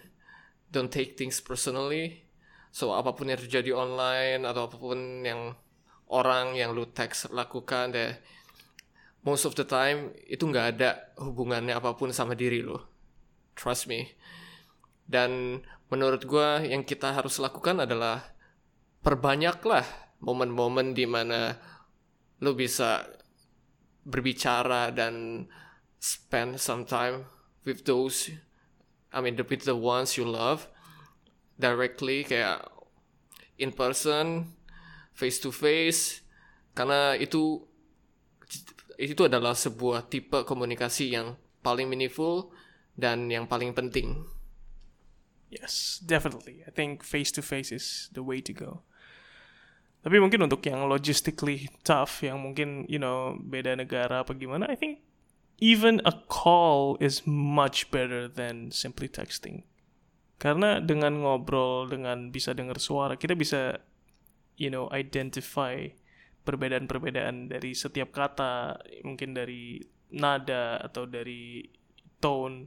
Don't 0.70 0.90
take 0.90 1.16
things 1.16 1.40
personally. 1.40 2.26
So 2.70 2.94
apa 2.94 3.14
pun 3.14 3.30
yang 3.30 3.40
terjadi 3.40 3.74
online 3.74 4.46
atau 4.46 4.70
apa 4.70 4.76
pun 4.78 5.26
yang 5.26 5.58
orang 6.10 6.58
yang 6.58 6.74
lu 6.74 6.86
teks 6.90 7.30
lakukan 7.30 7.94
deh 7.94 8.14
most 9.26 9.44
of 9.44 9.56
the 9.56 9.66
time 9.66 10.12
itu 10.28 10.46
nggak 10.48 10.66
ada 10.76 11.14
hubungannya 11.20 11.76
apa 11.76 11.96
pun 11.96 12.14
sama 12.14 12.32
diri 12.36 12.64
lo. 12.64 12.88
Trust 13.56 13.90
me. 13.90 14.16
Dan 15.04 15.60
menurut 15.90 16.24
gue 16.24 16.70
yang 16.70 16.86
kita 16.86 17.12
harus 17.12 17.42
lakukan 17.42 17.82
adalah 17.82 18.22
perbanyaklah 19.02 19.84
momen-momen 20.22 20.94
di 20.94 21.04
mana 21.04 21.58
lo 22.40 22.54
bisa 22.56 23.04
berbicara 24.06 24.94
dan 24.94 25.44
spend 26.00 26.56
some 26.56 26.88
time 26.88 27.28
with 27.68 27.84
those 27.84 28.32
I 29.12 29.20
mean 29.20 29.36
with 29.36 29.68
the 29.68 29.76
ones 29.76 30.16
you 30.16 30.24
love 30.24 30.70
directly 31.60 32.24
kayak 32.24 32.64
in 33.60 33.76
person 33.76 34.56
face 35.12 35.36
to 35.44 35.52
face. 35.52 36.24
Karena 36.72 37.12
itu 37.20 37.60
itu 39.00 39.24
adalah 39.24 39.56
sebuah 39.56 40.12
tipe 40.12 40.44
komunikasi 40.44 41.16
yang 41.16 41.40
paling 41.64 41.88
meaningful 41.88 42.52
dan 42.92 43.32
yang 43.32 43.48
paling 43.48 43.72
penting. 43.72 44.28
Yes, 45.48 45.98
definitely. 46.04 46.62
I 46.68 46.70
think 46.70 47.02
face 47.02 47.32
to 47.34 47.42
face 47.42 47.72
is 47.72 48.12
the 48.12 48.22
way 48.22 48.44
to 48.44 48.52
go. 48.52 48.84
Tapi 50.00 50.16
mungkin 50.16 50.44
untuk 50.44 50.64
yang 50.64 50.88
logistically 50.88 51.68
tough, 51.84 52.24
yang 52.24 52.40
mungkin 52.40 52.88
you 52.88 52.96
know 52.96 53.36
beda 53.36 53.76
negara 53.76 54.24
apa 54.24 54.32
gimana, 54.32 54.68
I 54.68 54.76
think 54.76 55.04
even 55.60 56.00
a 56.08 56.14
call 56.28 56.96
is 57.02 57.28
much 57.28 57.92
better 57.92 58.30
than 58.30 58.72
simply 58.72 59.10
texting. 59.10 59.68
Karena 60.40 60.80
dengan 60.80 61.20
ngobrol, 61.20 61.92
dengan 61.92 62.32
bisa 62.32 62.56
dengar 62.56 62.80
suara, 62.80 63.20
kita 63.20 63.36
bisa 63.36 63.84
you 64.56 64.72
know 64.72 64.88
identify 64.88 65.84
perbedaan-perbedaan 66.50 67.46
dari 67.46 67.70
setiap 67.78 68.10
kata 68.10 68.82
mungkin 69.06 69.38
dari 69.38 69.78
nada 70.10 70.82
atau 70.82 71.06
dari 71.06 71.62
tone. 72.18 72.66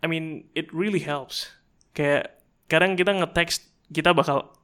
I 0.00 0.08
mean 0.08 0.48
it 0.56 0.72
really 0.72 1.04
helps. 1.04 1.52
Kayak 1.92 2.40
kadang 2.72 2.96
kita 2.96 3.12
nge-text 3.12 3.68
kita 3.92 4.16
bakal 4.16 4.56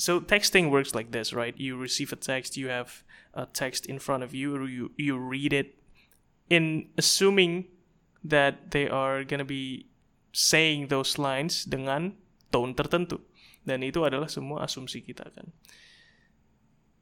so 0.00 0.24
texting 0.24 0.72
works 0.72 0.96
like 0.96 1.12
this 1.12 1.36
right? 1.36 1.52
You 1.60 1.76
receive 1.76 2.08
a 2.16 2.18
text 2.18 2.56
you 2.56 2.72
have 2.72 3.04
a 3.36 3.44
text 3.44 3.84
in 3.84 4.00
front 4.00 4.24
of 4.24 4.32
you 4.32 4.56
you 4.64 4.96
you 4.96 5.20
read 5.20 5.52
it. 5.52 5.76
In 6.48 6.88
assuming 6.96 7.68
that 8.24 8.72
they 8.72 8.88
are 8.88 9.20
gonna 9.20 9.44
be 9.44 9.92
saying 10.32 10.88
those 10.88 11.20
lines 11.20 11.68
dengan 11.68 12.16
tone 12.48 12.72
tertentu. 12.72 13.20
Dan 13.68 13.84
itu 13.84 14.00
adalah 14.00 14.32
semua 14.32 14.64
asumsi 14.64 15.04
kita 15.04 15.28
kan. 15.28 15.52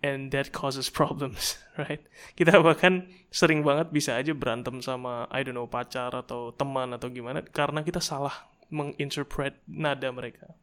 And 0.06 0.30
that 0.30 0.54
causes 0.54 0.86
problems, 0.86 1.58
right? 1.82 1.98
Kita 2.38 2.62
bahkan 2.62 3.10
sering 3.34 3.66
banget 3.66 3.90
bisa 3.90 4.14
aja 4.14 4.30
berantem 4.30 4.78
sama, 4.78 5.26
I 5.34 5.42
don't 5.42 5.58
know, 5.58 5.66
pacar 5.66 6.14
atau 6.14 6.54
teman 6.54 6.94
atau 6.94 7.10
gimana, 7.10 7.42
karena 7.42 7.82
kita 7.82 7.98
salah 7.98 8.46
menginterpret 8.70 9.58
nada 9.66 10.14
mereka. 10.14 10.54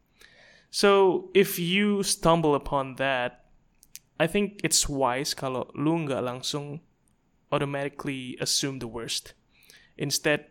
So, 0.72 1.28
if 1.36 1.60
you 1.60 2.00
stumble 2.02 2.56
upon 2.56 2.96
that, 2.96 3.44
I 4.18 4.26
think 4.26 4.64
it's 4.64 4.88
wise 4.88 5.36
kalau 5.36 5.68
lu 5.76 6.08
nggak 6.08 6.24
langsung 6.24 6.80
automatically 7.52 8.40
assume 8.40 8.80
the 8.80 8.90
worst. 8.90 9.36
Instead, 10.00 10.50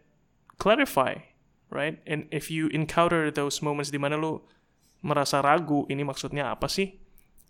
clarify, 0.62 1.28
right? 1.68 2.00
And 2.08 2.32
if 2.32 2.48
you 2.48 2.72
encounter 2.72 3.28
those 3.34 3.60
moments 3.60 3.92
di 3.92 4.00
mana 4.00 4.16
lu 4.16 4.46
merasa 5.04 5.44
ragu 5.44 5.84
ini 5.92 6.08
maksudnya 6.08 6.56
apa 6.56 6.72
sih? 6.72 7.03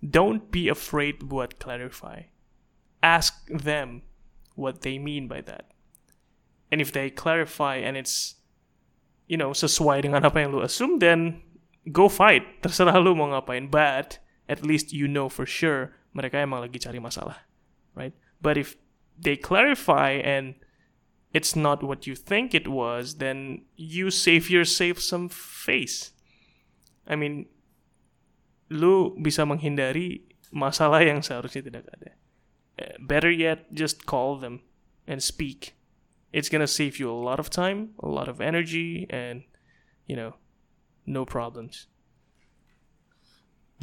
Don't 0.04 0.52
be 0.52 0.68
afraid 0.68 1.32
buat 1.32 1.60
clarify. 1.64 2.28
Ask 3.00 3.48
them 3.48 4.04
what 4.56 4.82
they 4.82 5.00
mean 5.00 5.28
by 5.28 5.42
that. 5.48 5.72
And 6.72 6.82
if 6.82 6.92
they 6.92 7.10
clarify 7.10 7.78
and 7.78 7.96
it's 7.96 8.36
you 9.28 9.38
know 9.38 9.56
sesuai 9.56 10.04
dengan 10.04 10.28
apa 10.28 10.44
yang 10.44 10.52
lu 10.52 10.60
assume 10.60 11.00
then 11.00 11.40
go 11.92 12.12
fight. 12.12 12.44
Terserah 12.64 13.00
lu 13.00 13.16
mau 13.16 13.32
ngapain. 13.32 13.72
But 13.72 14.20
at 14.52 14.66
least 14.68 14.92
you 14.92 15.08
know 15.08 15.32
for 15.32 15.48
sure 15.48 15.96
mereka 16.12 16.44
emang 16.44 16.68
lagi 16.68 16.84
cari 16.84 17.00
masalah. 17.00 17.48
Right? 17.96 18.14
But 18.44 18.60
if 18.60 18.76
they 19.16 19.40
clarify 19.40 20.20
and 20.20 20.60
it's 21.34 21.56
not 21.56 21.82
what 21.82 22.06
you 22.06 22.16
think 22.16 22.54
it 22.54 22.68
was, 22.68 23.18
then 23.18 23.66
you 23.76 24.12
save 24.12 24.50
yourself 24.50 25.00
some 25.00 25.30
face. 25.30 26.12
I 27.08 27.16
mean, 27.16 27.48
lu 28.74 29.14
bisa 29.22 29.46
menghindari 29.46 30.26
masalah 30.50 31.06
yang 31.06 31.22
seharusnya 31.22 31.62
tidak 31.70 31.86
ada. 31.94 32.18
Eh, 32.82 32.98
better 32.98 33.30
yet, 33.30 33.70
just 33.70 34.10
call 34.10 34.42
them. 34.42 34.66
and 35.04 35.20
speak. 35.20 35.76
It's 36.32 36.48
gonna 36.48 36.64
save 36.64 36.96
you 36.96 37.12
a 37.12 37.20
lot 37.20 37.36
of 37.36 37.52
time, 37.52 37.92
a 38.00 38.08
lot 38.08 38.32
of 38.32 38.40
energy, 38.40 39.04
and 39.12 39.44
you 40.08 40.16
know, 40.16 40.40
no 41.04 41.28
problems. 41.28 41.92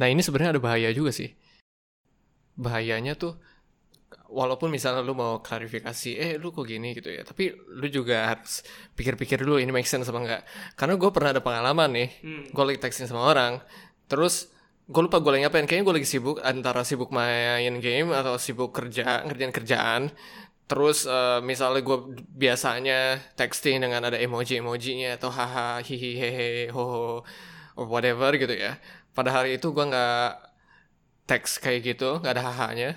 Nah 0.01 0.09
ini 0.09 0.25
sebenarnya 0.25 0.57
ada 0.57 0.63
bahaya 0.63 0.89
juga 0.91 1.13
sih. 1.13 1.31
Bahayanya 2.57 3.15
tuh 3.15 3.37
walaupun 4.27 4.67
misalnya 4.73 5.05
lu 5.05 5.15
mau 5.15 5.39
klarifikasi, 5.39 6.17
eh 6.19 6.31
lu 6.41 6.51
kok 6.51 6.67
gini 6.67 6.97
gitu 6.97 7.13
ya, 7.13 7.23
tapi 7.23 7.53
lu 7.53 7.87
juga 7.87 8.35
harus 8.35 8.65
pikir-pikir 8.97 9.45
dulu 9.45 9.61
ini 9.61 9.71
make 9.71 9.87
sense 9.87 10.09
apa 10.09 10.19
enggak. 10.19 10.41
Karena 10.75 10.97
gue 10.99 11.09
pernah 11.13 11.29
ada 11.37 11.41
pengalaman 11.43 11.89
nih, 11.95 12.09
Hmm. 12.25 12.43
gue 12.51 12.63
lagi 12.65 12.79
texting 12.81 13.07
sama 13.07 13.29
orang, 13.29 13.61
terus 14.09 14.49
gue 14.93 15.01
lupa 15.05 15.17
gue 15.23 15.31
lagi 15.33 15.41
ngapain, 15.45 15.65
kayaknya 15.67 15.85
gue 15.87 15.95
lagi 15.99 16.09
sibuk 16.13 16.37
antara 16.43 16.81
sibuk 16.89 17.09
main 17.15 17.73
game 17.85 18.09
atau 18.19 18.35
sibuk 18.45 18.69
kerja, 18.77 19.23
ngerjain 19.25 19.53
kerjaan. 19.57 20.01
Terus 20.69 20.97
eh, 21.07 21.39
misalnya 21.43 21.81
gue 21.87 21.97
biasanya 22.43 23.19
texting 23.39 23.77
dengan 23.83 24.01
ada 24.09 24.17
emoji-emojinya 24.19 25.09
atau 25.19 25.29
haha 25.37 25.83
hihi 25.87 26.11
hehe 26.21 26.49
ho 26.75 26.85
or 27.79 27.85
whatever 27.93 28.31
gitu 28.35 28.55
ya. 28.55 28.71
Pada 29.17 29.29
hari 29.35 29.49
itu 29.59 29.67
gue 29.75 29.85
nggak 29.91 30.27
teks 31.29 31.61
kayak 31.63 31.79
gitu, 31.95 32.19
nggak 32.21 32.33
ada 32.37 32.43
hahanya. 32.51 32.89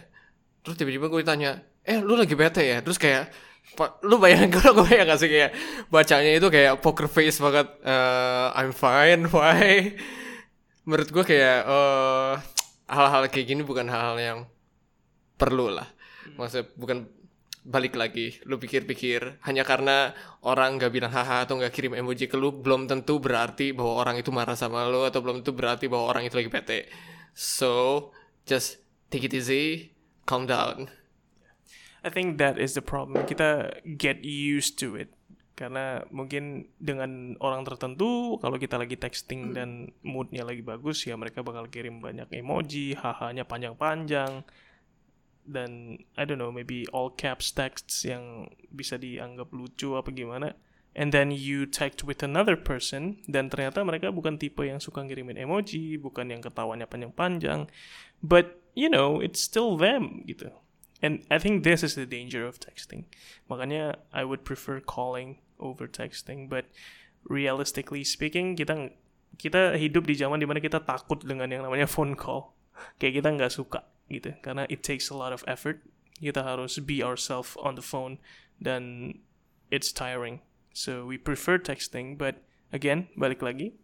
Terus 0.64 0.76
tiba-tiba 0.80 1.06
gue 1.12 1.20
ditanya, 1.24 1.50
eh 1.86 1.98
lu 2.02 2.14
lagi 2.18 2.34
bete 2.34 2.62
ya? 2.64 2.78
Terus 2.84 2.98
kayak, 2.98 3.30
"Pa- 3.78 3.96
lu 4.06 4.16
bayangin 4.22 4.50
gue, 4.54 4.62
gue 4.76 4.84
bayang 4.86 5.06
gak 5.10 5.20
sih 5.22 5.30
kayak 5.30 5.50
bacanya 5.92 6.30
itu 6.38 6.48
kayak 6.50 6.74
poker 6.84 7.06
face 7.10 7.38
banget. 7.42 7.68
eh, 7.84 8.46
I'm 8.58 8.72
fine, 8.74 9.28
why? 9.34 9.94
Menurut 10.84 11.08
gue 11.08 11.24
kayak 11.24 11.58
eh, 11.64 12.34
hal-hal 12.88 13.22
kayak 13.32 13.46
gini 13.48 13.62
bukan 13.64 13.88
hal-hal 13.88 14.16
yang 14.20 14.38
perlu 15.40 15.72
lah. 15.72 15.88
Maksudnya 16.36 16.68
bukan 16.76 16.98
balik 17.64 17.96
lagi, 17.96 18.36
lu 18.44 18.60
pikir-pikir 18.60 19.40
hanya 19.48 19.64
karena 19.64 20.12
orang 20.44 20.76
gak 20.76 20.92
bilang 20.92 21.08
haha 21.08 21.48
atau 21.48 21.56
gak 21.56 21.72
kirim 21.72 21.96
emoji 21.96 22.28
ke 22.28 22.36
lu 22.36 22.52
belum 22.52 22.84
tentu 22.84 23.16
berarti 23.16 23.72
bahwa 23.72 24.04
orang 24.04 24.20
itu 24.20 24.28
marah 24.28 24.52
sama 24.52 24.84
lu 24.84 25.08
atau 25.08 25.24
belum 25.24 25.40
tentu 25.40 25.56
berarti 25.56 25.88
bahwa 25.88 26.12
orang 26.12 26.28
itu 26.28 26.36
lagi 26.36 26.52
bete. 26.52 26.92
So 27.32 28.12
just 28.44 28.84
take 29.08 29.24
it 29.24 29.32
easy, 29.32 29.96
calm 30.28 30.44
down. 30.44 30.92
I 32.04 32.12
think 32.12 32.36
that 32.36 32.60
is 32.60 32.76
the 32.76 32.84
problem. 32.84 33.24
Kita 33.24 33.80
get 33.96 34.20
used 34.20 34.76
to 34.84 34.92
it. 34.92 35.08
Karena 35.54 36.02
mungkin 36.10 36.66
dengan 36.82 37.38
orang 37.38 37.62
tertentu, 37.62 38.42
kalau 38.42 38.58
kita 38.58 38.74
lagi 38.74 38.98
texting 38.98 39.54
dan 39.54 39.94
moodnya 40.02 40.42
lagi 40.42 40.66
bagus, 40.66 41.06
ya 41.06 41.14
mereka 41.14 41.46
bakal 41.46 41.70
kirim 41.70 42.02
banyak 42.02 42.26
emoji, 42.34 42.98
hahanya 42.98 43.46
panjang-panjang, 43.46 44.42
dan 45.46 46.00
I 46.18 46.22
don't 46.26 46.42
know, 46.42 46.50
maybe 46.50 46.90
all 46.90 47.14
caps 47.14 47.54
texts 47.54 48.02
yang 48.02 48.50
bisa 48.74 48.98
dianggap 48.98 49.54
lucu 49.54 49.94
apa 49.94 50.10
gimana. 50.10 50.58
And 50.94 51.14
then 51.14 51.30
you 51.30 51.70
text 51.70 52.02
with 52.02 52.22
another 52.26 52.58
person, 52.58 53.22
dan 53.30 53.46
ternyata 53.46 53.86
mereka 53.86 54.10
bukan 54.10 54.38
tipe 54.38 54.62
yang 54.66 54.82
suka 54.82 55.06
ngirimin 55.06 55.38
emoji, 55.38 55.98
bukan 56.02 56.34
yang 56.34 56.42
ketawanya 56.42 56.90
panjang-panjang, 56.90 57.70
but 58.22 58.58
you 58.74 58.90
know, 58.90 59.22
it's 59.22 59.38
still 59.38 59.78
them 59.78 60.26
gitu. 60.26 60.50
And 61.02 61.20
I 61.28 61.36
think 61.36 61.62
this 61.62 61.84
is 61.84 61.94
the 61.94 62.08
danger 62.08 62.48
of 62.48 62.56
texting. 62.56 63.04
Makanya 63.50 64.00
I 64.08 64.24
would 64.24 64.40
prefer 64.46 64.80
calling 64.80 65.36
over 65.58 65.86
texting. 65.86 66.48
But 66.48 66.66
realistically 67.24 68.04
speaking, 68.04 68.56
kita 68.56 68.92
kita 69.38 69.74
hidup 69.78 70.06
di 70.06 70.14
zaman 70.14 70.38
di 70.38 70.46
mana 70.46 70.62
kita 70.62 70.82
takut 70.86 71.22
dengan 71.22 71.50
yang 71.50 71.66
namanya 71.66 71.90
phone 71.90 72.14
call. 72.14 72.54
Kayak 72.98 73.22
kita 73.22 73.28
nggak 73.38 73.52
suka 73.52 73.80
gitu. 74.10 74.34
Karena 74.42 74.66
it 74.70 74.82
takes 74.82 75.10
a 75.10 75.16
lot 75.16 75.34
of 75.34 75.46
effort. 75.46 75.82
Kita 76.18 76.42
harus 76.42 76.78
be 76.78 77.02
ourselves 77.02 77.58
on 77.58 77.74
the 77.74 77.84
phone 77.84 78.22
dan 78.62 79.14
it's 79.70 79.90
tiring. 79.90 80.42
So 80.74 81.06
we 81.06 81.18
prefer 81.18 81.58
texting. 81.58 82.18
But 82.18 82.42
again, 82.70 83.10
balik 83.18 83.42
lagi. 83.42 83.78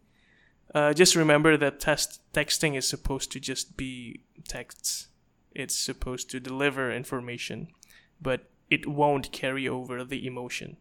Uh, 0.71 0.95
just 0.95 1.19
remember 1.19 1.59
that 1.59 1.83
test 1.83 2.23
texting 2.31 2.79
is 2.79 2.87
supposed 2.87 3.27
to 3.35 3.43
just 3.43 3.75
be 3.75 4.23
texts 4.47 5.11
it's 5.53 5.77
supposed 5.77 6.29
to 6.31 6.39
deliver 6.39 6.91
information, 6.91 7.67
but 8.21 8.49
it 8.69 8.87
won't 8.87 9.31
carry 9.31 9.67
over 9.67 10.03
the 10.03 10.25
emotion. 10.25 10.77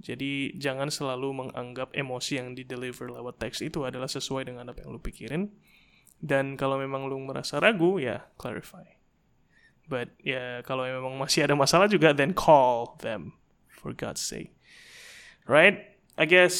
Jadi 0.00 0.56
jangan 0.56 0.88
selalu 0.88 1.46
menganggap 1.46 1.92
emosi 1.92 2.40
yang 2.40 2.56
di-deliver 2.56 3.12
lewat 3.12 3.36
teks 3.36 3.60
itu 3.60 3.84
adalah 3.84 4.08
sesuai 4.08 4.48
dengan 4.48 4.72
apa 4.72 4.80
yang 4.80 4.96
lu 4.96 5.00
pikirin. 5.00 5.52
Dan 6.20 6.56
kalau 6.56 6.80
memang 6.80 7.08
lu 7.08 7.20
merasa 7.20 7.60
ragu, 7.60 8.00
ya 8.00 8.24
clarify. 8.40 8.84
But 9.88 10.16
ya 10.24 10.64
kalau 10.64 10.88
memang 10.88 11.20
masih 11.20 11.44
ada 11.44 11.52
masalah 11.52 11.88
juga, 11.88 12.16
then 12.16 12.32
call 12.32 12.96
them 13.04 13.36
for 13.68 13.92
God's 13.92 14.24
sake. 14.24 14.56
Right? 15.44 15.96
I 16.16 16.24
guess 16.24 16.56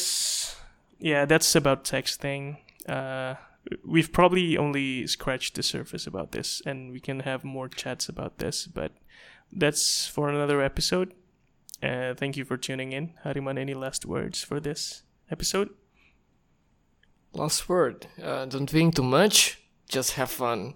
yeah, 1.01 1.25
that's 1.25 1.55
about 1.55 1.83
texting. 1.83 2.57
Uh, 2.85 3.35
we've 3.83 4.13
probably 4.13 4.57
only 4.57 5.07
scratched 5.07 5.55
the 5.55 5.63
surface 5.63 6.05
about 6.05 6.31
this, 6.31 6.61
and 6.65 6.91
we 6.91 6.99
can 6.99 7.21
have 7.21 7.43
more 7.43 7.67
chats 7.67 8.07
about 8.07 8.37
this. 8.37 8.67
But 8.67 8.93
that's 9.51 10.07
for 10.07 10.29
another 10.29 10.61
episode. 10.61 11.13
Uh, 11.81 12.13
thank 12.13 12.37
you 12.37 12.45
for 12.45 12.57
tuning 12.57 12.91
in. 12.91 13.13
Hariman, 13.25 13.57
any 13.57 13.73
last 13.73 14.05
words 14.05 14.43
for 14.43 14.59
this 14.59 15.03
episode? 15.31 15.69
Last 17.33 17.67
word, 17.69 18.07
uh, 18.21 18.45
don't 18.45 18.69
think 18.69 18.95
too 18.95 19.03
much, 19.03 19.61
just 19.87 20.11
have 20.13 20.29
fun. 20.29 20.75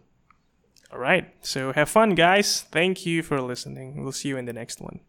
All 0.91 1.00
right. 1.00 1.34
So 1.41 1.74
have 1.74 1.89
fun, 1.89 2.15
guys. 2.15 2.62
Thank 2.62 3.06
you 3.06 3.22
for 3.22 3.41
listening. 3.41 4.02
We'll 4.02 4.13
see 4.13 4.30
you 4.30 4.38
in 4.38 4.46
the 4.46 4.54
next 4.54 4.80
one. 4.80 5.02